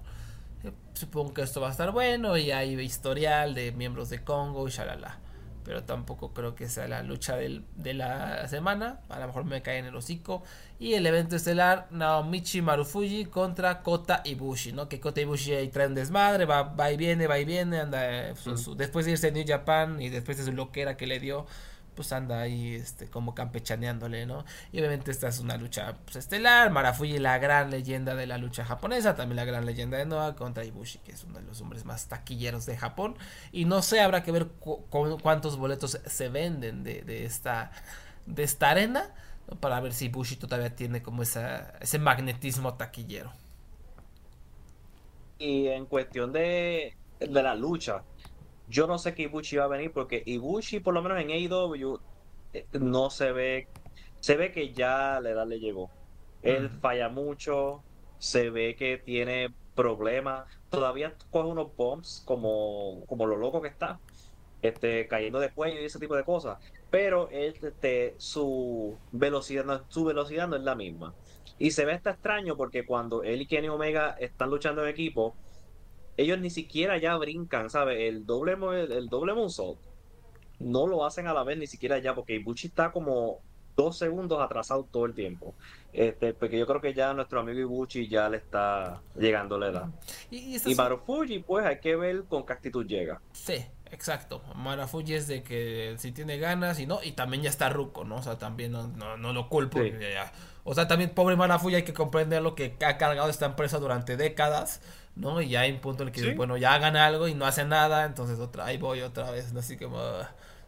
[0.63, 4.67] Eh, supongo que esto va a estar bueno y hay historial de miembros de Congo
[4.67, 5.19] y shalala.
[5.67, 9.01] Pero tampoco creo que sea la lucha del, de la semana.
[9.09, 10.43] A lo mejor me cae en el hocico.
[10.79, 14.87] Y el evento estelar, Naomichi Marufuji contra Kota Ibushi, ¿no?
[14.87, 18.29] Que Kota Ibushi ahí trae un desmadre, va, va y viene, va y viene, anda,
[18.29, 18.33] eh,
[18.77, 21.47] después de irse a New Japan y después de su loquera que le dio,
[21.97, 24.45] pues anda ahí este, como campechaneándole, ¿no?
[24.71, 28.63] Y obviamente esta es una lucha pues, estelar, Marafuji la gran leyenda de la lucha
[28.63, 31.85] japonesa, también la gran leyenda de Noah contra Ibushi, que es uno de los hombres
[31.85, 33.17] más taquilleros de Japón.
[33.51, 34.47] Y no sé, habrá que ver
[35.21, 37.71] cuántos boletos se venden de, esta,
[38.27, 39.13] de esta arena,
[39.59, 43.31] para ver si Ibushi todavía tiene como esa, ese magnetismo taquillero.
[45.39, 48.03] Y en cuestión de, de la lucha,
[48.69, 51.99] yo no sé que Ibushi va a venir porque Ibushi, por lo menos en AEW,
[52.53, 53.67] eh, no se ve.
[54.19, 55.89] Se ve que ya la edad le llegó.
[56.41, 57.83] Él falla mucho,
[58.19, 60.47] se ve que tiene problemas.
[60.69, 63.99] Todavía coge unos bombs como, como lo loco que está,
[64.61, 66.59] este, cayendo de cuello y ese tipo de cosas.
[66.89, 71.13] Pero este, su velocidad no, su velocidad no es la misma.
[71.59, 75.35] Y se ve hasta extraño porque cuando él y Kenny Omega están luchando en equipo,
[76.17, 77.99] ellos ni siquiera ya brincan, ¿sabes?
[77.99, 79.79] El doble, el, doble moonsault
[80.59, 83.39] no lo hacen a la vez ni siquiera ya, porque Ibuchi está como
[83.75, 85.53] dos segundos atrasado todo el tiempo.
[85.93, 89.85] Este, porque yo creo que ya nuestro amigo Ibuchi ya le está llegando la edad.
[90.31, 93.21] Y, y, Marufuji, pues hay que ver con qué actitud llega.
[93.31, 94.41] Sí, exacto.
[94.55, 98.17] Marufuji es de que si tiene ganas y no, y también ya está ruco, ¿no?
[98.17, 99.79] O sea, también no, no, lo culpo.
[100.63, 104.17] O sea, también pobre Marufuji hay que comprender lo que ha cargado esta empresa durante
[104.17, 104.81] décadas
[105.17, 105.41] ¿no?
[105.41, 107.69] Y ya hay un punto en el que, bueno, ya hagan algo y no hacen
[107.69, 109.99] nada, entonces otra, ahí voy otra vez, así como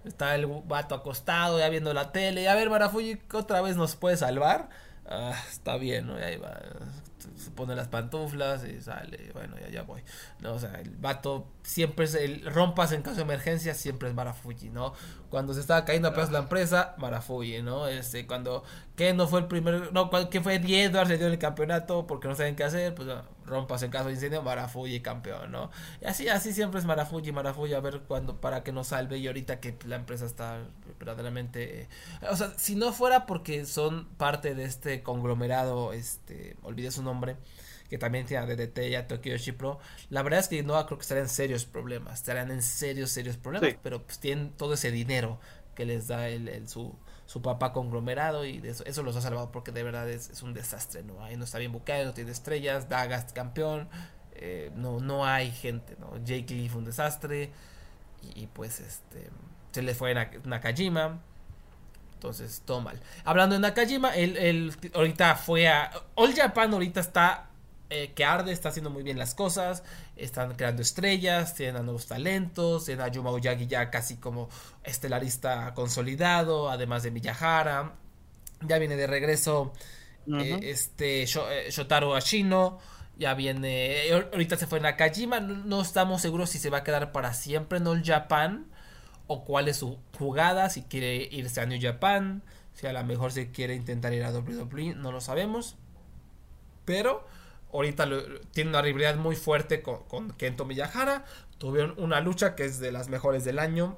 [0.06, 3.96] está el vato acostado ya viendo la tele, y a ver, Marafuji, otra vez nos
[3.96, 4.70] puede salvar.
[5.06, 6.20] Ah, está bien, ¿no?
[6.20, 6.60] Y ahí va,
[7.36, 10.02] se pone las pantuflas y sale, bueno, ya, ya voy.
[10.40, 14.16] No, o sea, el vato siempre es el rompas en caso de emergencia, siempre es
[14.16, 14.94] Marafuji, ¿no?
[15.30, 17.88] Cuando se estaba cayendo a pedazos la empresa, Marafuji, ¿no?
[17.88, 18.64] Este, cuando
[18.96, 22.36] que no fue el primer, no, que fue 10 le dio el campeonato porque no
[22.36, 23.08] saben qué hacer, pues
[23.50, 25.72] rompas en caso de incendio, Marafuji campeón, ¿no?
[26.02, 29.28] Y así, así siempre es Marafuji, Marafuji, a ver cuándo, para que nos salve y
[29.28, 30.60] ahorita que la empresa está
[30.98, 31.90] verdaderamente,
[32.30, 37.38] o sea, si no fuera porque son parte de este conglomerado, este, olvidé su nombre,
[37.90, 39.80] que también tiene a DDT y a Tokyo Pro.
[40.10, 43.38] La verdad es que no creo que estarían en serios problemas, estarían en serios, serios
[43.38, 45.40] problemas, pero pues tienen todo ese dinero
[45.76, 46.96] que les da el, su,
[47.30, 51.04] su papá conglomerado y eso, eso los ha salvado porque de verdad es, un desastre,
[51.04, 51.24] ¿no?
[51.24, 53.88] Ahí no está bien buqueado, no tiene estrellas, Dagas campeón,
[54.34, 56.18] eh, no, no hay gente, ¿no?
[56.26, 57.52] Jake Lee fue un desastre
[58.36, 59.30] y, pues este
[59.72, 61.20] se le fue a Nakajima.
[62.16, 63.00] Entonces, todo mal.
[63.24, 65.92] Hablando de Nakajima, él, él ahorita fue a...
[66.16, 67.49] All Japan ahorita está
[67.92, 69.84] eh, que arde, está haciendo muy bien las cosas,
[70.16, 74.48] están creando estrellas, tienen a nuevos talentos, tienen a Yuma Uyagi ya casi como
[74.84, 77.96] estelarista consolidado, además de Miyahara,
[78.62, 79.74] ya viene de regreso
[80.28, 82.78] eh, este eh, Shotaro Ashino,
[83.18, 86.84] ya viene, ahorita se fue en Nakajima, no, no, estamos seguros si se va a
[86.84, 88.68] quedar para siempre en All Japan
[89.26, 92.44] o cuál es su jugada, si quiere irse a New Japan,
[92.76, 95.76] si a lo mejor se quiere intentar ir a WWE, no lo sabemos,
[96.86, 97.28] pero
[97.72, 98.08] ahorita
[98.52, 101.26] tiene una rivalidad muy fuerte con, Kento Miyahara.
[101.58, 103.98] Tuvieron una lucha que es de las mejores del año.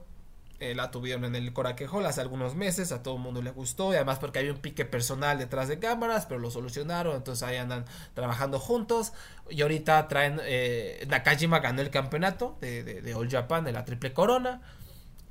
[0.59, 2.91] Eh, la tuvieron en el Korakuen Hall hace algunos meses.
[2.91, 3.93] A todo el mundo le gustó.
[3.93, 6.25] Y además porque había un pique personal detrás de cámaras.
[6.25, 7.15] Pero lo solucionaron.
[7.15, 9.13] Entonces ahí andan trabajando juntos.
[9.49, 10.39] Y ahorita traen.
[10.43, 13.63] Eh, Nakajima ganó el campeonato de, de, All Japan.
[13.63, 14.61] De la triple corona.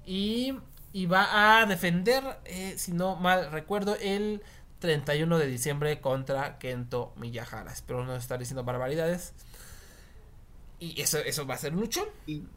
[0.04, 0.54] Y,
[0.92, 2.24] y va a defender.
[2.44, 3.96] Eh, si no mal recuerdo.
[4.00, 4.42] El
[4.80, 7.70] 31 de diciembre contra Kento Miyahara.
[7.72, 9.34] Espero no estar diciendo barbaridades.
[10.80, 12.06] Y eso, eso va a ser un luchón.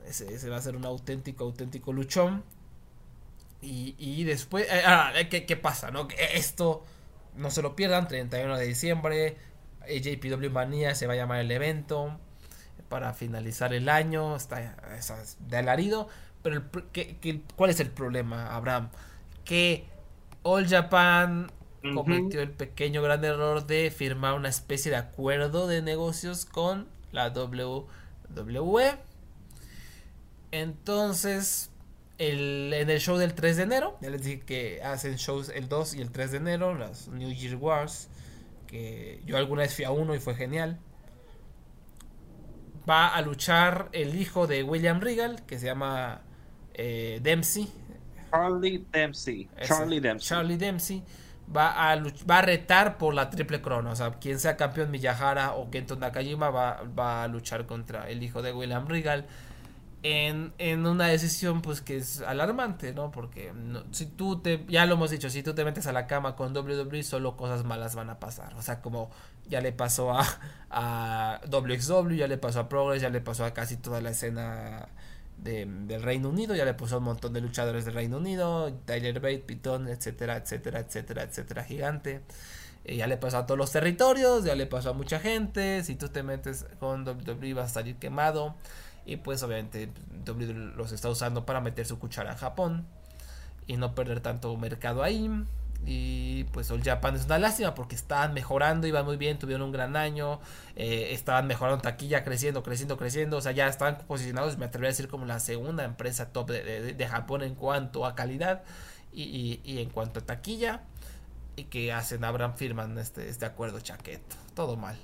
[0.08, 2.44] Ese, va a ser un auténtico, auténtico luchón.
[3.62, 4.66] Y, después...
[4.70, 5.92] Eh, ah, eh, ¿qué, pasa?
[5.92, 6.08] No?
[6.18, 6.84] Esto
[7.36, 8.08] no se lo pierdan.
[8.08, 9.38] 31 de diciembre.
[9.82, 12.18] AJPW Manía se va a llamar el evento.
[12.88, 14.38] Para finalizar el año.
[14.38, 14.76] Está,
[15.40, 16.08] de alarido.
[16.42, 16.64] Pero
[17.56, 18.90] ¿cuál es el problema, Abraham?
[19.44, 19.86] Que
[20.44, 21.52] All Japan
[21.94, 27.30] cometió el pequeño gran error de firmar una especie de acuerdo de negocios con la
[27.30, 28.96] WWE.
[30.52, 31.72] Entonces,
[32.18, 35.68] el, en el show del 3 de enero, ya les dije que hacen shows el
[35.68, 38.08] 2 y el 3 de enero, las New Year Wars,
[38.68, 40.80] que yo alguna vez fui a uno y fue genial.
[42.90, 46.22] Va a luchar el hijo de William Regal, que se llama
[46.74, 47.70] eh, Dempsey.
[48.30, 49.50] Charlie Dempsey.
[49.62, 50.28] Charlie Dempsey.
[50.28, 51.04] Charlie Dempsey
[51.56, 51.96] va a,
[52.30, 53.92] va a retar por la triple corona.
[53.92, 58.24] O sea, quien sea campeón Miyahara o Kento Nakajima va, va a luchar contra el
[58.24, 59.26] hijo de William Regal.
[60.06, 63.10] En, en, una decisión pues que es alarmante, ¿no?
[63.12, 63.54] Porque
[63.92, 66.56] si tú te, ya lo hemos dicho, si tú te metes a la cama con
[66.56, 68.54] WWE, solo cosas malas van a pasar.
[68.56, 69.12] O sea, como
[69.48, 70.26] ya le pasó a,
[70.70, 74.90] a WXW, ya le pasó a Progress, ya le pasó a casi toda la escena
[75.44, 79.40] del Reino Unido, ya le puso un montón de luchadores del Reino Unido, Tyler Bate,
[79.40, 82.22] Pitón, etcétera, etcétera, etcétera, etcétera, gigante.
[82.86, 85.84] Eh, ya le pasó a todos los territorios, ya le pasó a mucha gente.
[85.84, 88.56] Si tú te metes con WWE vas a salir quemado.
[89.06, 89.90] Y pues obviamente
[90.26, 92.86] WWE los está usando para meter su cuchara a Japón
[93.68, 95.30] y no perder tanto mercado ahí.
[95.86, 99.72] Y pues All Japan es una lástima porque estaban mejorando, iban muy bien, tuvieron un
[99.72, 100.40] gran año,
[100.76, 103.38] eh, estaban mejorando taquilla, creciendo, creciendo, creciendo.
[103.38, 107.08] O sea, ya estaban posicionados, me atrevería a decir, como la segunda empresa top de,
[107.08, 108.64] Japón en cuanto a calidad
[109.12, 110.84] y, en cuanto a taquilla.
[111.56, 114.36] Y que hacen, Abraham firman este, este acuerdo chaqueto.
[114.56, 114.98] Todo mal.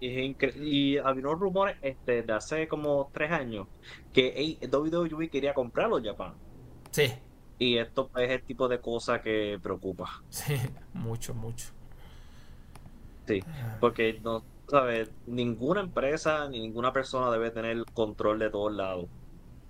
[0.00, 3.66] Y, y había rumores este, de hace como tres años
[4.12, 6.34] que WWE quería comprarlo Japan.
[6.90, 7.12] Sí,
[7.58, 10.22] y esto es el tipo de cosa que preocupa.
[10.28, 10.54] Sí,
[10.94, 11.70] mucho, mucho.
[13.26, 13.76] Sí, ah.
[13.80, 19.06] porque no, sabes, ninguna empresa ni ninguna persona debe tener control de todos lados.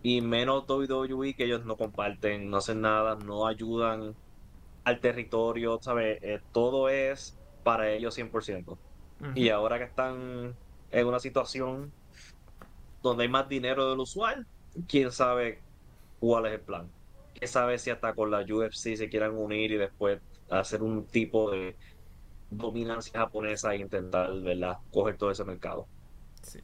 [0.03, 4.15] Y menos WWE que ellos no comparten, no hacen nada, no ayudan
[4.85, 6.23] al territorio, ¿sabes?
[6.23, 8.77] Eh, todo es para ellos 100%.
[9.35, 10.55] Y ahora que están
[10.93, 11.91] en una situación
[13.03, 14.47] donde hay más dinero del usual,
[14.87, 15.61] quién sabe
[16.21, 16.89] cuál es el plan
[17.39, 20.21] que sabe si hasta con la UFC se quieran unir y después
[20.51, 21.77] hacer un tipo de
[22.51, 25.87] dominancia japonesa e intentar, ¿verdad?, coger todo ese mercado.
[26.43, 26.61] Sí.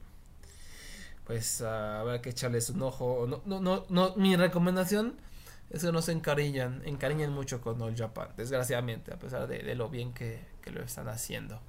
[1.27, 3.27] Pues uh, habrá que echarles un ojo.
[3.29, 5.15] No, no, no, no, mi recomendación
[5.71, 9.89] es que no se encariñan, encariñen mucho con All Japan, desgraciadamente, a pesar de, lo
[9.89, 10.41] bien que,
[10.73, 11.61] lo están haciendo.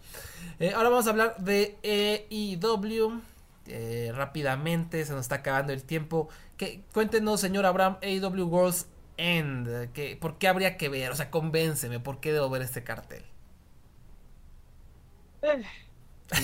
[0.59, 3.21] Eh, ahora vamos a hablar de EIW.
[3.67, 6.29] Eh, rápidamente, se nos está acabando el tiempo.
[6.55, 8.87] Que, cuéntenos, señor Abraham, AEW Worlds
[9.17, 9.69] End?
[10.19, 11.11] ¿Por qué habría que ver?
[11.11, 13.23] O sea, convénceme, ¿por qué debo ver este cartel?
[15.41, 15.63] Eh,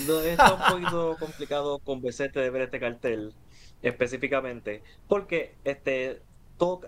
[0.06, 3.34] no, es un poquito complicado convencerte de ver este cartel
[3.82, 6.22] específicamente, porque este,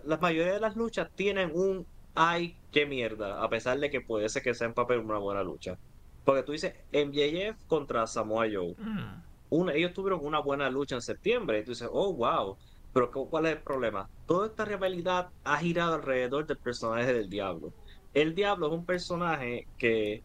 [0.04, 4.28] la mayoría de las luchas tienen un ay, qué mierda, a pesar de que puede
[4.28, 5.78] ser que sea en papel una buena lucha.
[6.24, 8.74] Porque tú dices MJF contra Samoa Joe.
[8.78, 9.68] Mm.
[9.70, 12.56] ellos tuvieron una buena lucha en septiembre y tú dices, oh, wow.
[12.94, 14.10] Pero ¿cuál es el problema?
[14.26, 17.74] Toda esta rivalidad ha girado alrededor del personaje del diablo.
[18.14, 20.24] El diablo es un personaje que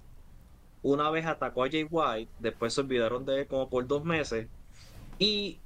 [0.81, 4.49] una vez atacó a Jay White, después se olvidaron de él como por dos meses
[5.19, 5.63] y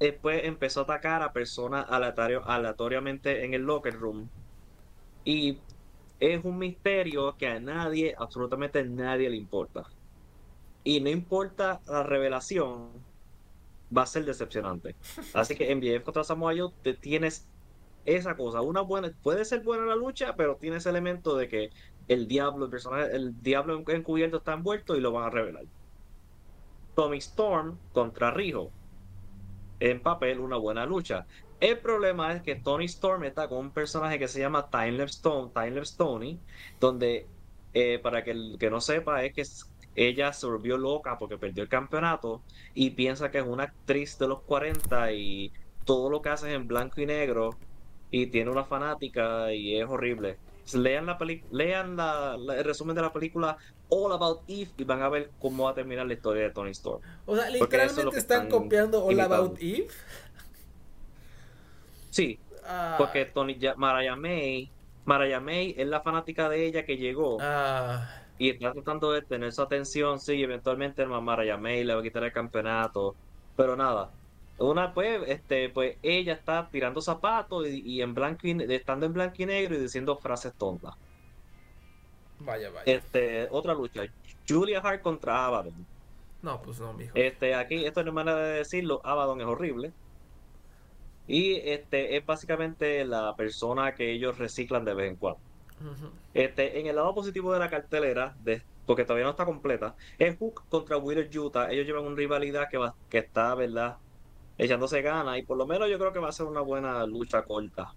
[0.00, 4.32] después empezó a atacar a personas aleatoriamente en el locker room.
[5.24, 5.64] Y
[6.20, 9.84] es un misterio que a nadie, absolutamente nadie le importa.
[10.84, 13.05] Y no importa la revelación,
[13.96, 14.94] va a ser decepcionante.
[15.34, 17.48] Así que en BF contra Samoa Joe te tienes
[18.04, 21.70] esa cosa, una buena, puede ser buena la lucha, pero tiene ese elemento de que
[22.08, 25.64] el diablo, el personaje, el diablo encubierto está envuelto y lo van a revelar.
[26.94, 28.70] Tommy Storm contra Rijo.
[29.80, 31.26] En papel, una buena lucha.
[31.60, 35.52] El problema es que Tony Storm está con un personaje que se llama Timelapse Stone,
[35.54, 36.40] Timelapse Tony,
[36.80, 37.26] donde,
[37.72, 39.44] eh, para que el que no sepa, es que
[39.96, 42.42] ella se volvió loca porque perdió el campeonato
[42.74, 45.52] y piensa que es una actriz de los 40 y
[45.84, 47.56] todo lo que hace es en blanco y negro
[48.10, 50.36] y tiene una fanática y es horrible.
[50.74, 51.16] Lean, la
[51.50, 53.56] lean el resumen de la película
[53.88, 56.72] All About Eve y van a ver cómo va a terminar la historia de Tony
[56.72, 57.00] Storm.
[57.24, 59.86] O sea, literalmente están, copiando All About Eve.
[62.10, 62.96] Sí, ah.
[62.98, 64.70] porque Tony, Mariah May,
[65.04, 67.38] Mariah May es la fanática de ella que llegó.
[67.40, 72.00] Ah y está tratando de tener su atención, sí, eventualmente el mamá May le va
[72.00, 73.14] a quitar el campeonato,
[73.56, 74.10] pero nada.
[74.58, 79.36] Una pues, este, pues ella está tirando zapatos y, en blanco y, estando en blanco
[79.38, 80.94] y negro y diciendo frases tontas.
[82.40, 82.82] Vaya, vaya.
[82.84, 84.02] Este, otra lucha,
[84.46, 85.86] Julia Hart contra Abaddon.
[86.42, 87.12] No, pues no, mijo.
[87.14, 89.92] Este, aquí, esto no es manera de decirlo, Abaddon es horrible.
[91.26, 95.45] Y este es básicamente la persona que ellos reciclan de vez en cuando
[96.34, 98.36] este, en el lado positivo de la cartelera,
[98.86, 101.70] porque todavía no está completa, es Hook contra Wheeler Utah.
[101.70, 103.98] Ellos llevan una rivalidad que, va, que está, ¿verdad?
[104.58, 107.42] echándose ganas y por lo menos yo creo que va a ser una buena lucha
[107.42, 107.94] corta.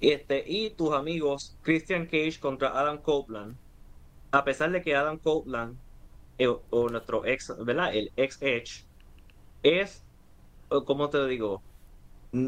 [0.00, 3.56] Este, y tus amigos Christian Cage contra Adam Copeland,
[4.30, 5.78] a pesar de que Adam Copeland
[6.38, 7.94] eh, o nuestro ex, ¿verdad?
[7.94, 8.86] El ex Edge
[9.62, 10.04] es,
[10.86, 11.62] como te digo,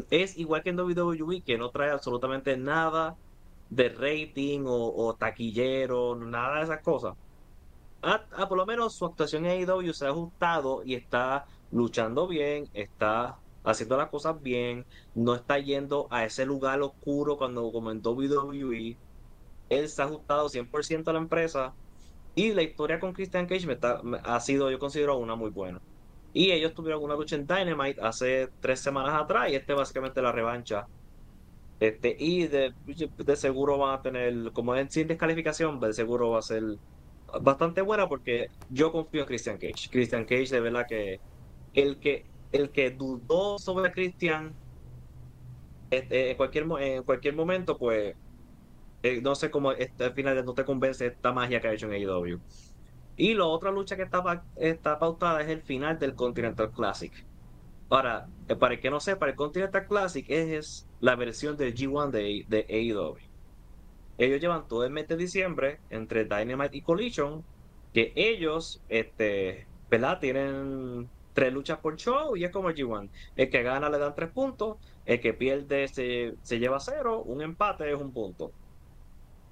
[0.09, 3.17] es igual que en WWE que no trae absolutamente nada
[3.69, 7.15] de rating o, taquillero, nada de esas cosas.
[8.01, 12.27] Ah, ah, por lo menos su actuación en AEW se ha ajustado y está luchando
[12.27, 18.11] bien, está haciendo las cosas bien, no está yendo a ese lugar oscuro cuando comentó
[18.13, 18.97] WWE.
[19.69, 21.73] Él se ha ajustado 100% a la empresa
[22.35, 23.67] y la historia con Christian Cage
[24.23, 25.81] ha sido, yo considero, una muy buena.
[26.33, 30.31] Y ellos tuvieron una lucha en Dynamite hace tres semanas atrás y este básicamente la
[30.31, 30.87] revancha.
[31.79, 32.73] Este, y de,
[33.17, 36.63] de seguro van a tener, como es sin descalificación, de seguro va a ser
[37.41, 39.89] bastante buena porque yo confío en Christian Cage.
[39.91, 41.21] Christian Cage de verdad que
[41.73, 44.55] el que el que dudó sobre Christian
[45.89, 48.15] este, en cualquier en cualquier momento pues
[49.03, 51.87] eh, no sé cómo este, al final no te convence esta magia que ha hecho
[51.91, 52.41] en AEW.
[53.15, 57.13] Y la otra lucha que está, está pautada es el final del Continental Classic.
[57.89, 62.09] Ahora, eh, para el que no sepa, el Continental Classic es, la versión del G1
[62.09, 63.17] de, de AEW.
[64.17, 67.43] Ellos llevan todo el mes de diciembre entre Dynamite y Collision,
[67.93, 70.19] que ellos, este, ¿verdad?
[70.19, 73.09] Tienen tres luchas por show y es como el G1.
[73.35, 77.41] El que gana le dan tres puntos, el que pierde se, se lleva cero, un
[77.41, 78.51] empate es un punto.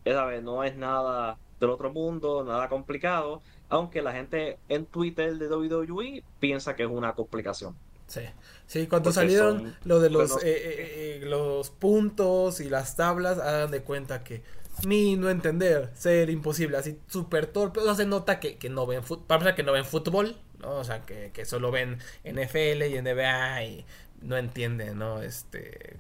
[0.04, 5.38] Esa vez no es nada del otro mundo, nada complicado, aunque la gente en Twitter
[5.38, 7.76] de WWE piensa que es una complicación.
[8.08, 8.22] Sí,
[8.68, 13.72] sí cuando salieron lo de los, eh, eh, eh, los puntos y las tablas, hagan
[13.72, 14.44] de cuenta que
[14.86, 19.56] ni no entender, ser imposible, así súper torpe, o se nota que, no ven fútbol,
[19.56, 20.76] que no ven fútbol, ¿no?
[20.76, 23.86] o sea, que, que solo ven NFL y NBA y
[24.22, 25.22] no entienden, ¿no?
[25.22, 25.98] Este,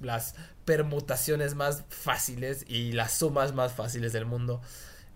[0.00, 4.60] las permutaciones más fáciles y las sumas más fáciles del mundo.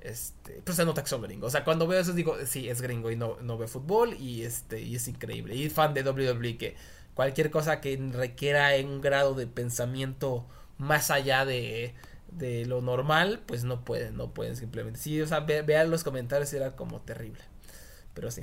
[0.01, 1.48] Este, pues se nota que son gringos.
[1.48, 4.42] O sea, cuando veo eso digo, sí, es gringo y no, no ve fútbol y
[4.42, 5.55] este, y es increíble.
[5.55, 6.76] Y fan de WWE que
[7.14, 10.46] cualquier cosa que requiera un grado de pensamiento
[10.78, 11.94] más allá de,
[12.32, 14.98] de lo normal, pues no pueden, no pueden simplemente.
[14.98, 17.42] Sí, o sea, vean los comentarios era como terrible.
[18.14, 18.42] Pero sí.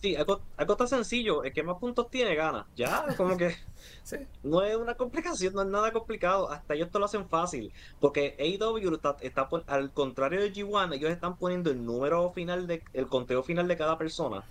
[0.00, 2.66] Sí, algo, algo tan sencillo, el que más puntos tiene gana.
[2.76, 3.56] Ya, como que
[4.44, 6.50] no es una complicación, no es nada complicado.
[6.50, 7.72] Hasta ellos te lo hacen fácil.
[8.00, 12.84] Porque AEW está, está al contrario de G1, ellos están poniendo el número final, de,
[12.92, 14.44] el conteo final de cada persona.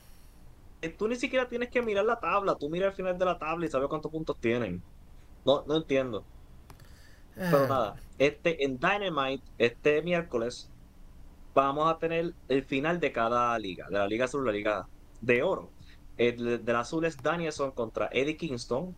[0.81, 3.39] Eh, tú ni siquiera tienes que mirar la tabla, tú miras el final de la
[3.39, 4.83] tabla y sabes cuántos puntos tienen.
[5.45, 6.25] No, no entiendo.
[7.35, 7.67] Pero ah.
[7.69, 10.69] nada, este en Dynamite, este miércoles,
[11.53, 14.87] vamos a tener el final de cada liga, de la liga sur, la liga
[15.21, 15.69] de oro.
[16.17, 18.95] El del azul es Danielson contra Eddie Kingston.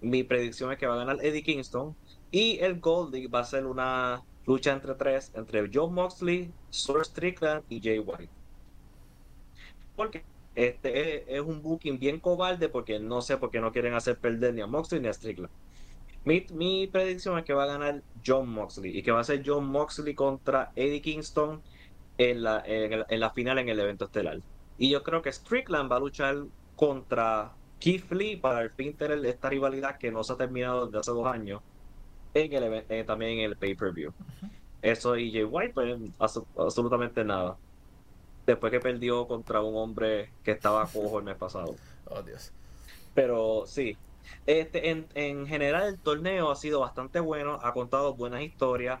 [0.00, 1.96] Mi predicción es que va a ganar Eddie Kingston.
[2.30, 7.64] Y el Goldie va a ser una lucha entre tres, entre John Moxley, Sir Strickland
[7.68, 8.30] y Jay White.
[9.96, 14.18] Porque este es, un booking bien cobarde porque no sé por qué no quieren hacer
[14.18, 15.52] perder ni a Moxley ni a Strickland.
[16.24, 19.42] Mi, mi, predicción es que va a ganar John Moxley y que va a ser
[19.44, 21.62] John Moxley contra Eddie Kingston
[22.18, 24.40] en la, en la final en el evento estelar.
[24.80, 26.38] Y yo creo que Strickland va a luchar
[26.74, 31.00] contra Keith Lee para el fin tener esta rivalidad que no se ha terminado desde
[31.00, 31.60] hace dos años
[32.32, 34.10] en el, eh, también en el pay-per-view.
[34.80, 37.58] Eso y Jay White, pues absolutamente nada.
[38.46, 41.76] Después que perdió contra un hombre que estaba cojo el mes pasado.
[42.12, 42.52] Oh, Dios.
[43.14, 43.96] Pero sí.
[44.46, 48.98] Este, en, en general el torneo ha sido bastante bueno, ha contado buenas historias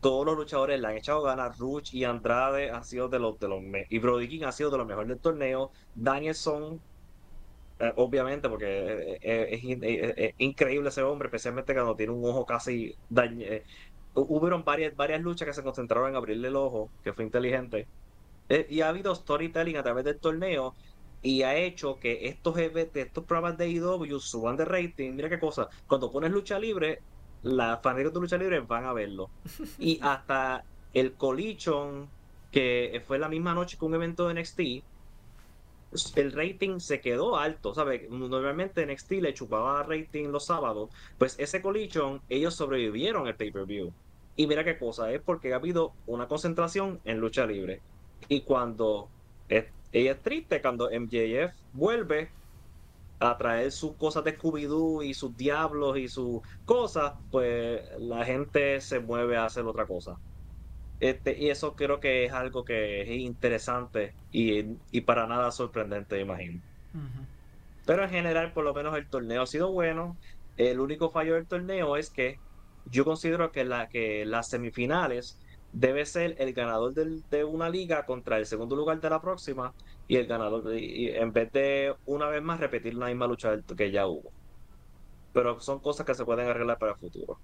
[0.00, 1.58] todos los luchadores le han echado ganas.
[1.58, 4.78] Ruch y Andrade han sido de los de los y Brody King ha sido de
[4.78, 5.70] los mejores del torneo.
[5.94, 6.80] Danielson,
[7.78, 12.94] eh, obviamente, porque eh, eh, es, increíble ese hombre, especialmente cuando tiene un ojo casi
[13.08, 13.62] dañado.
[14.14, 17.86] hubieron varias, varias luchas que se concentraron en abrirle el ojo, que fue inteligente.
[18.68, 20.74] y ha habido storytelling a través del torneo
[21.22, 25.12] y ha hecho que estos, estos programas de IW suban de rating.
[25.12, 27.00] Mira qué cosa, cuando pones lucha libre,
[27.42, 29.30] las fanáticos de lucha libre van a verlo.
[29.78, 30.64] Y hasta
[30.94, 32.08] el Collision,
[32.50, 34.60] que fue la misma noche que un evento de NXT,
[36.16, 38.08] el rating se quedó alto, ¿sabes?
[38.10, 43.92] Normalmente NXT le chupaba rating los sábados, pues ese Collision, ellos sobrevivieron el pay-per-view.
[44.36, 47.80] Y mira qué cosa, es porque ha habido una concentración en lucha libre.
[48.28, 49.08] Y cuando
[49.48, 52.30] ella es triste, cuando MJF vuelve,
[53.20, 58.80] a traer sus cosas de Scooby-Doo y sus diablos y sus cosas, pues la gente
[58.80, 60.16] se mueve a hacer otra cosa.
[61.00, 66.60] Este, y eso creo que es algo que es interesante y, para nada sorprendente, imagino.
[67.84, 70.16] Pero en general, por lo menos el torneo ha sido bueno.
[70.56, 72.38] El único fallo del torneo es que
[72.90, 75.38] yo considero que, la, que las semifinales
[75.72, 79.72] debe ser el ganador de una liga contra el segundo lugar de la próxima
[80.08, 84.06] y el ganador, en vez de una vez más repetir la misma lucha que ya
[84.06, 84.32] hubo.
[85.32, 87.38] Pero son cosas que se pueden arreglar para el futuro.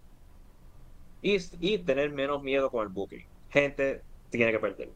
[1.22, 3.24] Y, y tener menos miedo con el booking.
[3.50, 4.90] Gente tiene que perder.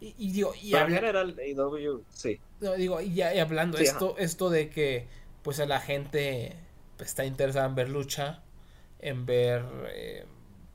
[0.00, 2.40] Y, y, digo, y en general, AW, sí.
[2.76, 5.06] digo, y, ya, hablando esto, esto de que
[5.42, 6.56] pues a la gente
[6.98, 8.42] está interesada en ver lucha,
[8.98, 10.24] en ver eh,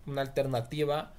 [0.05, 1.13] una alternativa.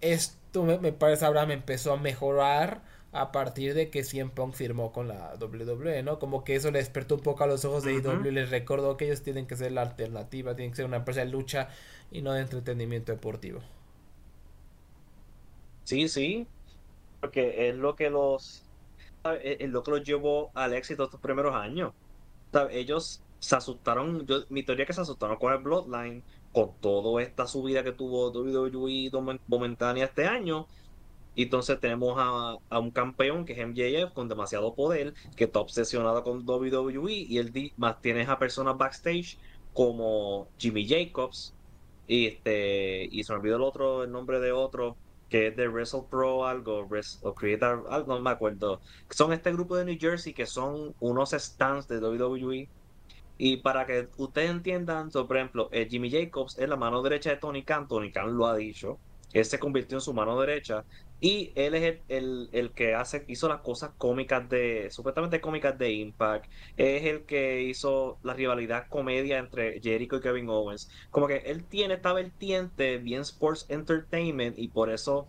[0.00, 2.82] Esto me, me parece ahora me empezó a mejorar
[3.12, 6.18] a partir de que CM Punk firmó con la WWE, ¿no?
[6.18, 8.96] Como que eso le despertó un poco a los ojos de IW y les recordó
[8.96, 11.68] que ellos tienen que ser la alternativa, tienen que ser una empresa de lucha
[12.10, 13.62] y no de entretenimiento deportivo.
[15.84, 16.50] Sí, sí,
[17.20, 18.68] porque es lo que los
[19.42, 21.94] es lo que los llevó al éxito estos primeros años.
[22.70, 26.24] Ellos se asustaron, mi teoría es que se asustaron con el Bloodline,
[26.56, 29.10] con toda esta subida que tuvo WWE
[29.46, 30.66] momentánea este año,
[31.36, 36.48] entonces tenemos a, un campeón que es MJF con demasiado poder, que está obsesionado con
[36.48, 39.36] WWE y él más tienes a personas backstage
[39.74, 41.54] como Jimmy Jacobs
[42.06, 44.96] y este y se me olvidó el otro el nombre de otro
[45.28, 46.88] que es de Wrestle Pro algo
[47.22, 48.80] o Creator algo no me acuerdo.
[49.10, 52.66] Son este grupo de New Jersey que son unos stands de WWE
[53.38, 57.36] y para que ustedes entiendan, por ejemplo, eh, Jimmy Jacobs es la mano derecha de
[57.36, 57.86] Tony Khan.
[57.86, 58.98] Tony Khan lo ha dicho.
[59.32, 60.84] Él se convirtió en su mano derecha.
[61.20, 65.92] Y él es el, el, que hace, hizo las cosas cómicas de, supuestamente cómicas de
[65.92, 66.50] Impact.
[66.76, 70.90] Es el que hizo la rivalidad comedia entre Jericho y Kevin Owens.
[71.10, 75.26] Como que él tiene esta vertiente bien sports entertainment y por eso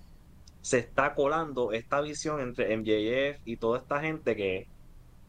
[0.62, 4.68] se está colando esta visión entre MJF y toda esta gente que...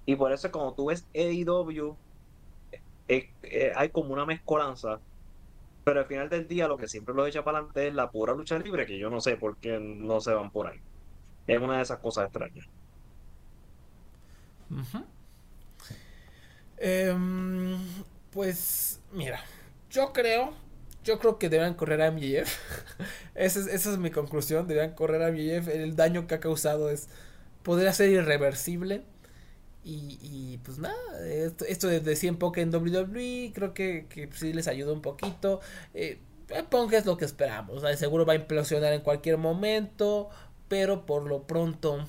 [0.07, 1.97] Y por eso cuando tú ves AEW
[3.09, 5.01] eh, hay como una mezcolanza,
[5.85, 8.35] pero al final del día lo que siempre los echa para adelante es la pura
[8.35, 10.81] lucha libre, que yo no sé por qué no se van por ahí.
[11.47, 12.67] Es una de esas cosas extrañas.
[16.77, 17.79] Em,
[18.31, 19.41] pues mira,
[19.91, 20.53] yo creo,
[21.05, 22.59] yo creo que deberán correr a MJF.
[23.35, 25.69] esa, es, esa es mi conclusión, deberán correr a MJF.
[25.69, 27.09] El daño que ha causado es
[27.63, 29.03] podría ser irreversible
[29.91, 30.95] y, pues nada,
[31.27, 35.61] esto, esto de, 100 Punk en WWE creo que, que sí les ayuda un poquito.
[35.95, 36.19] Eh,
[36.71, 40.29] Punk es lo que esperamos, seguro va a implosionar en cualquier momento,
[40.69, 42.07] pero por lo pronto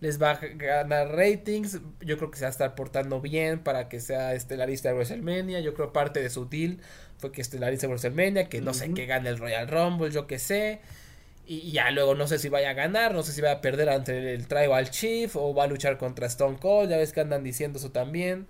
[0.00, 1.80] les va a ganar ratings.
[2.00, 5.60] Yo creo que se va a estar portando bien para que sea estelarista de WrestleMania.
[5.60, 6.78] Yo creo parte de su deal
[7.18, 10.38] fue que estelarista de WrestleMania, que no sé, que gane el Royal Rumble, yo que
[10.38, 10.80] sé.
[11.50, 13.88] Y ya luego no sé si vaya a ganar, no sé si va a perder
[13.88, 17.42] ante el Tribal Chief o va a luchar contra Stone Cold, ya ves que andan
[17.42, 18.46] diciendo eso también.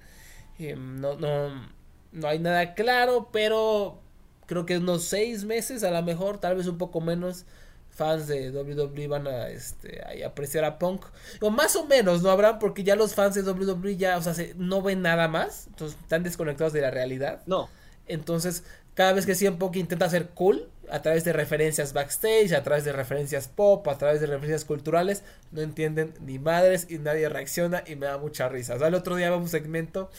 [0.58, 1.66] no, no,
[2.12, 4.02] no hay nada claro, pero
[4.44, 7.46] creo que unos seis meses a lo mejor, tal vez un poco menos,
[7.88, 11.06] fans de WWE van a, este, a apreciar a Punk.
[11.40, 12.58] O más o menos, ¿no habrán?
[12.58, 16.22] Porque ya los fans de WWE ya, o sea, no ven nada más, entonces están
[16.22, 17.40] desconectados de la realidad.
[17.46, 17.70] No.
[18.06, 22.62] Entonces, cada vez que CM Punk intenta ser cool, a través de referencias backstage, a
[22.62, 25.22] través de referencias pop, a través de referencias culturales,
[25.52, 28.74] no entienden ni madres y nadie reacciona y me da mucha risa.
[28.74, 30.10] O sea, el otro día vamos un segmento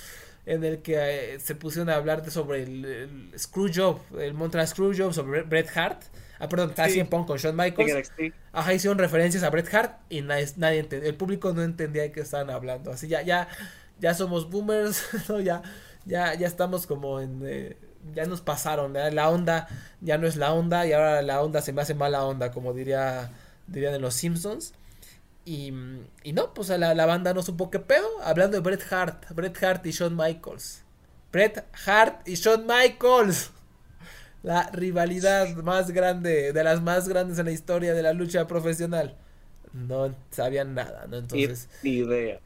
[0.45, 0.95] en el que
[1.35, 6.01] eh, se pusieron a hablar de sobre el, Screwjob, el Montreal Screwjob, sobre Bret Hart.
[6.39, 7.03] Ah, perdón, sí.
[7.03, 8.11] Punk con Shawn Michaels.
[8.51, 11.07] Ajá, hicieron referencias a Bret Hart y nadie, nadie entendió.
[11.07, 12.91] El público no entendía de qué estaban hablando.
[12.91, 13.47] Así ya, ya,
[13.99, 15.39] ya somos boomers, ¿no?
[15.39, 15.61] ya,
[16.05, 17.41] ya, ya estamos como en...
[17.45, 17.77] Eh,
[18.13, 19.67] ya nos pasaron, la onda
[20.01, 22.73] ya no es la onda y ahora la onda se me hace mala onda, como
[22.73, 23.31] diría
[23.67, 24.73] dirían en los Simpsons.
[25.43, 25.73] Y,
[26.23, 28.07] y no, pues la, la, banda no supo qué pedo.
[28.23, 30.83] Hablando de Bret Hart, Bret Hart y Shawn Michaels.
[31.31, 33.51] Bret Hart y Shawn Michaels.
[34.43, 39.15] La rivalidad más grande, de las más grandes en la historia de la lucha profesional.
[39.71, 41.17] No sabían nada, ¿no?
[41.17, 41.69] Entonces.
[41.83, 42.39] Ni idea.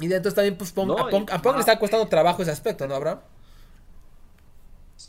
[0.00, 2.96] Y de entonces también, pues, a a Punk le está costando trabajo ese aspecto, ¿no,
[2.96, 3.20] Abraham?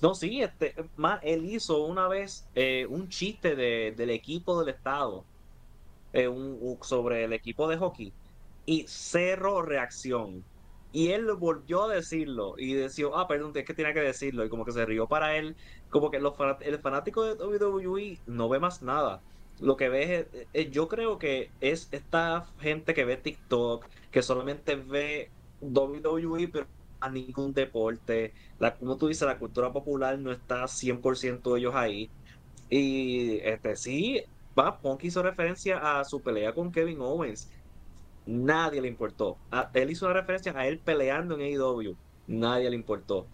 [0.02, 4.74] No, sí, este, más, él hizo una vez eh, un chiste de, del equipo del
[4.74, 5.26] Estado
[6.14, 6.30] eh,
[6.82, 8.14] sobre el equipo de hockey
[8.66, 10.44] y cero reacción.
[10.94, 14.46] Y él volvió a decirlo y decía, ah, perdón, es que tenía que decirlo.
[14.46, 15.56] Y como que se rió para él.
[15.90, 19.22] Como que los el fanático de WWE no ve más nada.
[19.60, 24.76] Lo que ve es, yo creo que es esta gente que ve TikTok, que solamente
[24.76, 25.32] ve
[25.62, 26.68] WWE, pero
[27.02, 28.34] a ningún deporte.
[28.60, 32.10] La, como tú dices, la cultura popular no está 100% ellos ahí.
[32.70, 34.24] Y este sí,
[34.58, 37.50] va, Punk hizo referencia a su pelea con Kevin Owens.
[38.26, 39.38] nadie le importó.
[39.74, 41.98] él hizo una referencia a él peleando en AEW,
[42.28, 43.28] nadie le importó.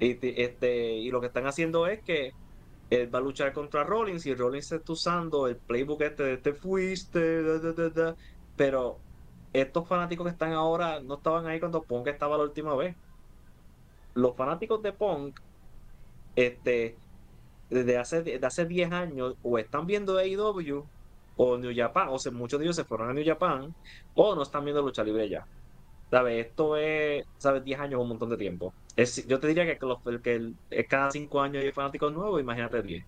[0.00, 2.32] Y, este, y lo que están haciendo es que
[2.90, 6.52] él va a luchar contra Rollins y Rollins está usando el playbook este de te
[6.54, 7.42] fuiste,
[8.56, 9.02] pero
[9.52, 12.96] estos fanáticos que están ahora no estaban ahí cuando Punk estaba la última vez.
[14.14, 15.40] Los fanáticos de Punk,
[16.36, 16.96] este,
[17.70, 20.84] desde hace, de hace 10 años, o están viendo AEW
[21.36, 23.74] o New Japan, o sea, muchos de ellos se fueron a New Japan,
[24.14, 25.46] o no están viendo lucha libre ya.
[26.10, 26.46] ¿Sabes?
[26.46, 27.64] Esto es, ¿sabes?
[27.64, 28.72] 10 años, un montón de tiempo.
[28.94, 32.82] Es, yo te diría que, los, que es cada 5 años hay fanáticos nuevos, imagínate
[32.82, 33.04] 10.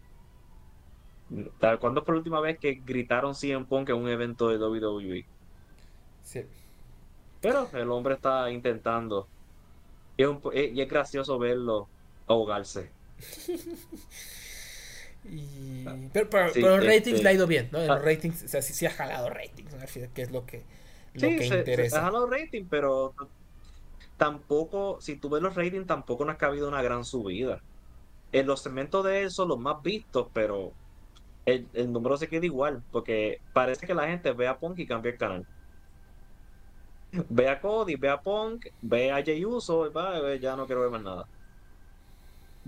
[1.81, 5.27] ¿Cuándo fue la última vez que gritaron CM Punk en un evento de WWE?
[6.23, 6.43] Sí.
[7.41, 9.29] Pero el hombre está intentando.
[10.17, 10.31] Y es,
[10.75, 11.89] y es gracioso verlo
[12.27, 12.91] ahogarse.
[16.13, 17.81] pero, pero, los ratings este, le ha ido bien, ¿no?
[17.81, 18.03] En los ah.
[18.03, 19.75] ratings, o sea, sí, sí ha jalado ratings,
[20.15, 20.63] que es lo que,
[21.15, 22.01] lo que interesa.
[22.01, 23.15] ha jalado ratings, pero
[24.17, 27.61] tampoco, si tú ves los ratings, tampoco nos ha habido una gran subida.
[28.33, 30.73] En los segmentos de él son los más vistos, pero
[31.47, 34.87] el, el, número se queda igual, porque parece que la gente ve a Punk y
[34.87, 35.47] cambia el canal.
[37.29, 39.91] Ve a Cody, ve a Punk, ve a Jey Uso,
[40.39, 41.29] ya no quiero ver más nada.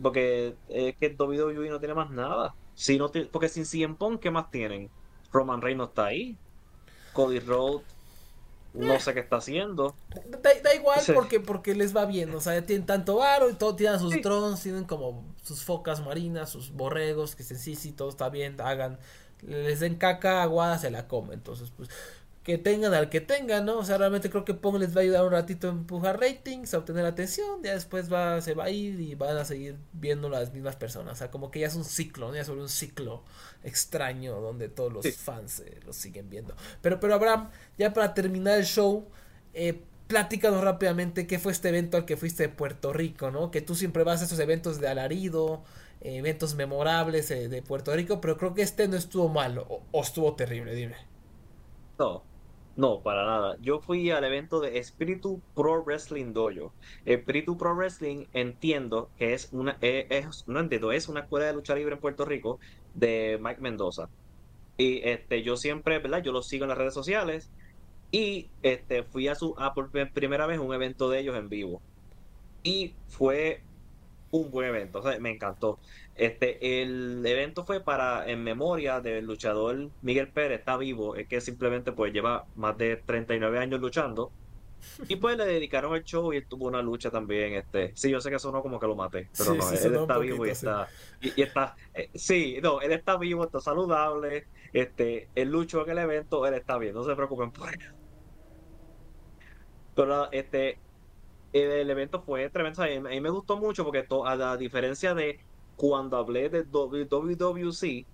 [0.00, 2.54] Porque es que WWE no tiene más nada.
[2.74, 4.90] Si no porque sin CM Punk, ¿qué más tienen?
[5.32, 6.36] Roman Reigns no está ahí.
[7.12, 7.84] Cody Rhodes
[8.74, 9.00] no eh.
[9.00, 9.94] sé qué está haciendo.
[10.42, 12.34] Da, igual porque, porque les va bien.
[12.34, 16.50] O sea, tienen tanto varo y todo, tienen sus drones, tienen como sus focas marinas,
[16.50, 18.98] sus borregos, que sí, sí, todo está bien, hagan.
[19.42, 21.34] Les den caca aguada, se la comen.
[21.34, 21.88] Entonces, pues
[22.48, 23.76] que tengan al que tengan, ¿no?
[23.76, 26.72] O sea, realmente creo que Pong les va a ayudar un ratito a empujar ratings,
[26.72, 30.30] a obtener atención, ya después va, se va a ir y van a seguir viendo
[30.30, 31.12] las mismas personas.
[31.12, 32.34] O sea, como que ya es un ciclo, ¿no?
[32.34, 33.22] ya es un ciclo
[33.64, 36.56] extraño donde todos los fans eh, los siguen viendo.
[36.80, 39.06] Pero, pero Abraham, ya para terminar el show,
[39.52, 43.50] eh, platícanos rápidamente qué fue este evento al que fuiste de Puerto Rico, ¿no?
[43.50, 45.64] Que tú siempre vas a esos eventos de alarido,
[46.00, 50.02] eventos memorables eh, de Puerto Rico, pero creo que este no estuvo mal o, o
[50.02, 50.96] estuvo terrible, dime.
[51.98, 52.27] No,
[52.78, 53.56] no, para nada.
[53.60, 56.72] Yo fui al evento de Espíritu Pro Wrestling Dojo.
[57.04, 61.54] Espíritu Pro Wrestling entiendo que es una, eh, es, no entiendo, es una escuela de
[61.54, 62.60] lucha libre en Puerto Rico
[62.94, 64.08] de Mike Mendoza.
[64.76, 66.22] Y este, yo siempre, ¿verdad?
[66.22, 67.50] Yo lo sigo en las redes sociales.
[68.12, 71.82] Y este, fui a su a por primera vez un evento de ellos en vivo.
[72.62, 73.64] Y fue
[74.30, 75.80] un buen evento, o sea, me encantó.
[76.18, 81.40] Este, el evento fue para en memoria del luchador Miguel Pérez, está vivo, es que
[81.40, 84.32] simplemente pues lleva más de 39 años luchando.
[85.08, 87.54] Y pues le dedicaron el show y él tuvo una lucha también.
[87.54, 90.18] Este, sí, yo sé que eso no como que lo maté, pero no, él está
[90.18, 90.88] vivo y está,
[91.20, 94.46] y, está, eh, sí, no, él está vivo, está saludable.
[94.72, 97.78] Este, él luchó en el evento, él está bien, no se preocupen por él.
[99.94, 100.78] Pero este,
[101.52, 102.82] el evento fue tremendo.
[102.82, 105.40] A mí, me gustó mucho porque a la diferencia de
[105.78, 108.04] cuando hablé de WWC,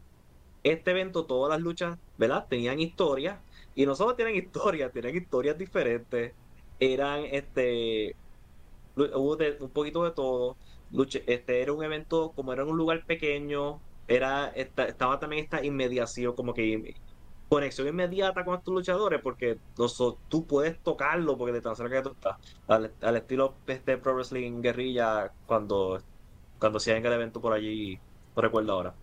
[0.63, 2.47] este evento, todas las luchas, ¿verdad?
[2.49, 3.41] Tenían historia.
[3.75, 6.35] Y no solo tienen historia, tienen historias diferentes.
[6.79, 8.15] Eran, este,
[8.97, 10.57] hubo un poquito de todo.
[11.27, 16.35] este era un evento, como era en un lugar pequeño, era, estaba también esta inmediación,
[16.35, 16.95] como que
[17.49, 19.59] conexión inmediata con estos luchadores porque
[20.29, 22.37] tú puedes tocarlo porque te cerca que tú estás
[22.67, 26.01] al, al estilo este Pro Wrestling Guerrilla cuando
[26.59, 27.99] cuando se haga el evento por allí
[28.35, 28.95] no recuerdo ahora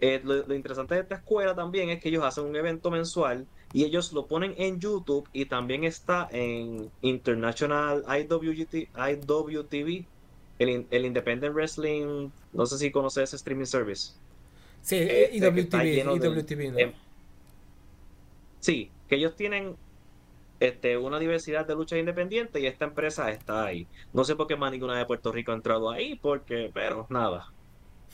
[0.00, 3.84] eh, lo, interesante de esta escuela también es que ellos hacen un evento mensual y
[3.84, 10.04] ellos lo ponen en YouTube y también está en International IWGT, IWTV
[10.60, 14.12] el, el Independent Wrestling no sé si conoces ese streaming service
[14.82, 16.92] sí, este, IWTV, IWTV ¿no?
[18.60, 19.76] Sí, que ellos tienen
[20.60, 23.86] este, una diversidad de luchas independientes y esta empresa está ahí.
[24.12, 27.52] No sé por qué más ninguna de Puerto Rico ha entrado ahí, porque, pero nada.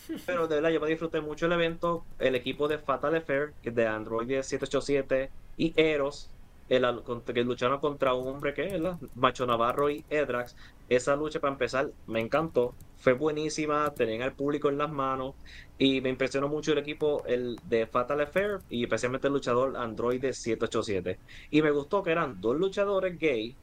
[0.26, 2.04] Pero de verdad, yo me disfruté mucho el evento.
[2.18, 6.33] El equipo de Fatal Affair, que es de Android 787 y Eros,
[6.68, 6.86] el,
[7.24, 8.82] que lucharon contra un hombre que es
[9.14, 10.56] Macho Navarro y Edrax.
[10.88, 12.74] Esa lucha, para empezar, me encantó.
[12.96, 15.34] Fue buenísima, tenían al público en las manos
[15.78, 20.20] y me impresionó mucho el equipo el de Fatal Affair y especialmente el luchador Android
[20.20, 21.18] 787.
[21.50, 23.56] Y me gustó que eran dos luchadores gay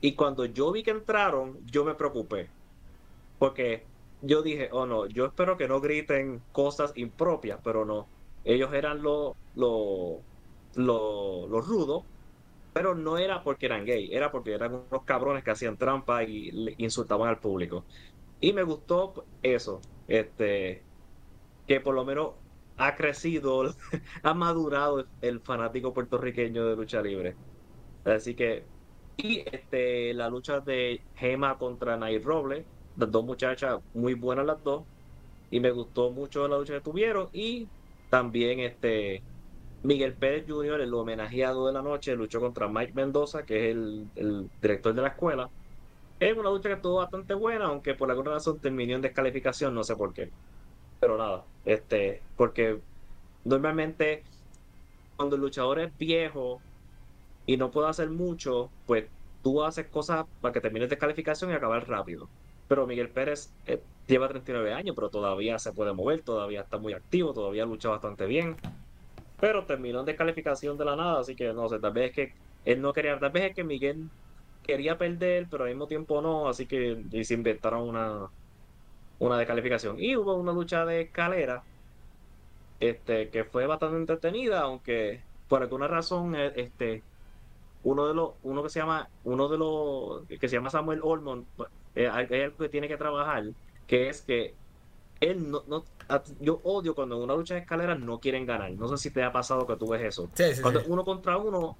[0.00, 2.48] y cuando yo vi que entraron, yo me preocupé.
[3.38, 3.84] Porque
[4.22, 8.06] yo dije, oh no, yo espero que no griten cosas impropias, pero no.
[8.44, 10.20] Ellos eran los lo,
[10.74, 12.04] lo, lo rudos
[12.72, 16.50] pero no era porque eran gay, era porque eran unos cabrones que hacían trampa y
[16.78, 17.86] insultaban al público.
[18.40, 20.88] Y me gustó eso, este,
[21.66, 22.36] que por lo menos
[22.76, 23.74] ha crecido,
[24.22, 27.40] ha madurado el fanático puertorriqueño de lucha libre.
[28.04, 28.70] Así que,
[29.16, 34.62] y este, la lucha de Gema contra Nay Roble, las dos muchachas muy buenas las
[34.62, 34.88] dos,
[35.50, 37.72] y me gustó mucho la lucha que tuvieron, y
[38.08, 39.26] también este
[39.82, 44.50] Miguel Pérez Jr., el homenajeado de la noche, luchó contra Mike Mendoza, que es el,
[44.60, 45.48] director de la escuela.
[46.18, 49.82] Es una lucha que estuvo bastante buena, aunque por alguna razón terminó en descalificación, no
[49.82, 50.30] sé por qué.
[51.00, 52.78] Pero nada, este, porque
[53.44, 54.22] normalmente
[55.16, 56.60] cuando el luchador es viejo
[57.46, 59.06] y no puede hacer mucho, pues
[59.42, 62.28] tú haces cosas para que termine descalificación y acabar rápido.
[62.68, 66.92] Pero Miguel Pérez eh, lleva 39 años, pero todavía se puede mover, todavía está muy
[66.92, 68.56] activo, todavía lucha bastante bien.
[69.40, 72.34] Pero terminó en descalificación de la nada, así que no sé, tal vez es que
[72.64, 74.10] él no quería, tal vez es que Miguel
[74.62, 78.30] quería perder, pero al mismo tiempo no, así que se inventaron una,
[79.18, 79.96] una descalificación.
[80.00, 81.62] Y hubo una lucha de escalera,
[82.80, 87.02] este, que fue bastante entretenida, aunque por alguna razón, eh, este,
[87.82, 91.46] uno de los, uno que se llama, uno de los, que se llama Samuel Olmont,
[91.94, 93.44] eh, hay algo que tiene que trabajar,
[93.86, 94.54] que es que
[95.20, 95.84] él no,
[96.40, 98.70] yo odio cuando en una lucha de escaleras no quieren ganar.
[98.72, 100.28] No sé si te ha pasado que tú ves eso.
[100.62, 101.76] cuando uno contra uno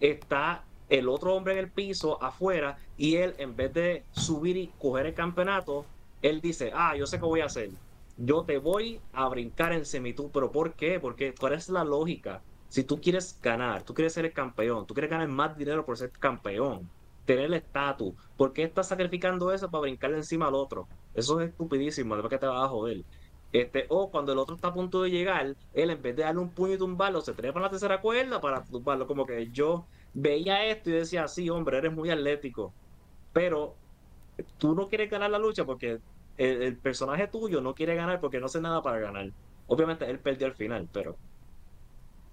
[0.00, 4.68] está el otro hombre en el piso afuera y él en vez de subir y
[4.78, 5.84] coger el campeonato,
[6.22, 7.70] él dice, ah, yo sé qué voy a hacer.
[8.16, 10.30] Yo te voy a brincar en semitud.
[10.32, 10.98] ¿Pero por qué?
[10.98, 12.42] Porque cuál es la lógica.
[12.68, 15.96] Si tú quieres ganar, tú quieres ser el campeón, tú quieres ganar más dinero por
[15.96, 16.88] ser campeón,
[17.24, 20.86] tener el estatus, ¿por qué estás sacrificando eso para brincarle encima al otro?
[21.14, 23.04] Eso es estupidísimo, después que te vas a joder.
[23.52, 26.40] Este, o cuando el otro está a punto de llegar, él en vez de darle
[26.40, 29.06] un puño y tumbarlo, se trepa en la tercera cuerda para tumbarlo.
[29.06, 32.72] Como que yo veía esto y decía, sí, hombre, eres muy atlético.
[33.32, 33.74] Pero
[34.58, 36.00] tú no quieres ganar la lucha porque
[36.36, 39.30] el, personaje tuyo no quiere ganar porque no hace nada para ganar.
[39.66, 41.16] Obviamente él perdió al final, pero.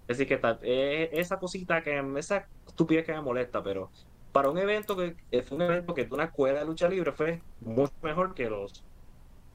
[0.08, 3.90] Es decir, que tal, eh, esa cosita que, esa estupidez que me molesta, pero
[4.32, 7.94] para un evento que fue un evento que una escuela de lucha libre fue mucho
[8.04, 8.84] mejor que los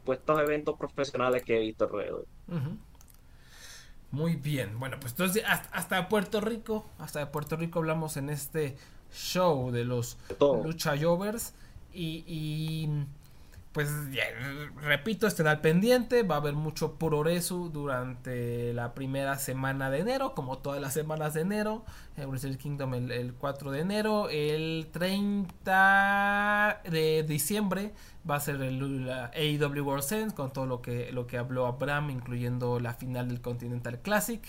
[0.04, 2.26] puestos eventos profesionales que he visto alrededor.
[4.10, 8.76] Muy bien, bueno, pues entonces hasta, Puerto Rico, hasta Puerto Rico hablamos en este
[9.12, 10.18] show de los
[10.64, 11.54] lucha jovers
[11.92, 12.88] y
[13.72, 13.88] pues
[14.82, 20.34] repito, estén al pendiente, va a haber mucho progreso durante la primera semana de enero,
[20.34, 21.84] como todas las semanas de enero,
[22.16, 27.92] Wrestle Kingdom el, 4 de enero, el 30 de diciembre
[28.28, 32.80] va a ser el AEW World con todo lo que, lo que habló Abraham, incluyendo
[32.80, 34.42] la final del Continental Classic,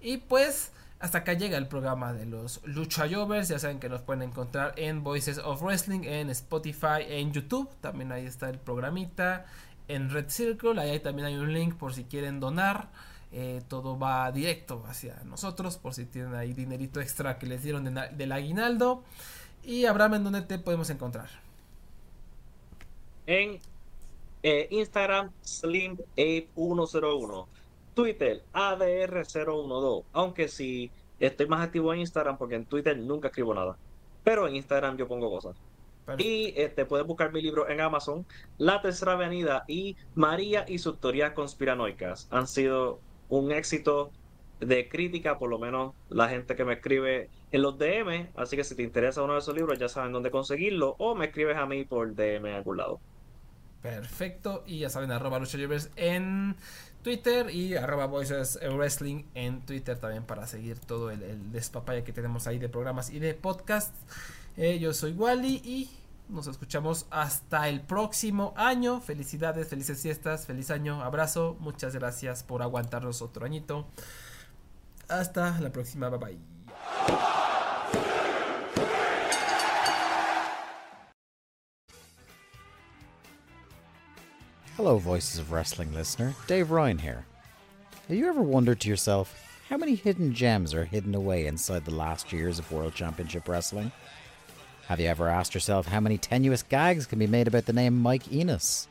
[0.00, 0.70] y pues
[1.02, 3.48] hasta acá llega el programa de los Lucha Jovers.
[3.48, 7.68] Ya saben que nos pueden encontrar en Voices of Wrestling, en Spotify, en YouTube.
[7.80, 9.46] También ahí está el programita.
[9.88, 12.88] En Red Circle, ahí también hay un link por si quieren donar.
[13.32, 17.92] Eh, todo va directo hacia nosotros, por si tienen ahí dinerito extra que les dieron
[17.92, 19.02] del aguinaldo.
[19.64, 21.30] Y Abraham, ¿en dónde te podemos encontrar?
[23.26, 23.58] En
[24.44, 27.46] eh, Instagram, SlimApe101.
[27.94, 30.04] Twitter, ADR012.
[30.12, 30.90] Aunque sí,
[31.20, 33.76] estoy más activo en Instagram porque en Twitter nunca escribo nada.
[34.24, 35.56] Pero en Instagram yo pongo cosas.
[36.18, 38.26] Y este, puedes buscar mi libro en Amazon,
[38.58, 42.26] La Tercera Avenida y María y sus teorías conspiranoicas.
[42.30, 42.98] Han sido
[43.28, 44.10] un éxito
[44.60, 48.30] de crítica, por lo menos la gente que me escribe en los DM.
[48.34, 50.96] Así que si te interesa uno de esos libros, ya saben dónde conseguirlo.
[50.98, 53.00] O me escribes a mí por DM en algún lado.
[53.80, 54.62] Perfecto.
[54.66, 55.58] Y ya saben, arroba Lucha
[55.96, 56.56] en
[57.02, 62.12] Twitter y arroba Voices Wrestling en Twitter también para seguir todo el, el despapaya que
[62.12, 63.98] tenemos ahí de programas y de podcasts.
[64.56, 65.90] Eh, yo soy Wally y
[66.28, 69.00] nos escuchamos hasta el próximo año.
[69.00, 71.56] Felicidades, felices fiestas, feliz año, abrazo.
[71.60, 73.86] Muchas gracias por aguantarnos otro añito.
[75.08, 77.61] Hasta la próxima, bye bye.
[84.78, 86.34] Hello, Voices of Wrestling listener.
[86.46, 87.26] Dave Ryan here.
[88.08, 91.94] Have you ever wondered to yourself how many hidden gems are hidden away inside the
[91.94, 93.92] last years of World Championship Wrestling?
[94.86, 98.00] Have you ever asked yourself how many tenuous gags can be made about the name
[98.00, 98.88] Mike Enos?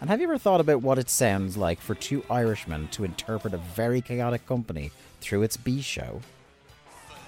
[0.00, 3.54] And have you ever thought about what it sounds like for two Irishmen to interpret
[3.54, 4.90] a very chaotic company
[5.20, 6.20] through its B show?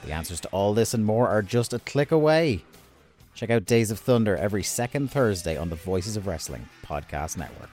[0.05, 2.65] The answers to all this and more are just a click away.
[3.37, 7.71] Check out Days of Thunder every second Thursday on the Voices of Wrestling podcast network.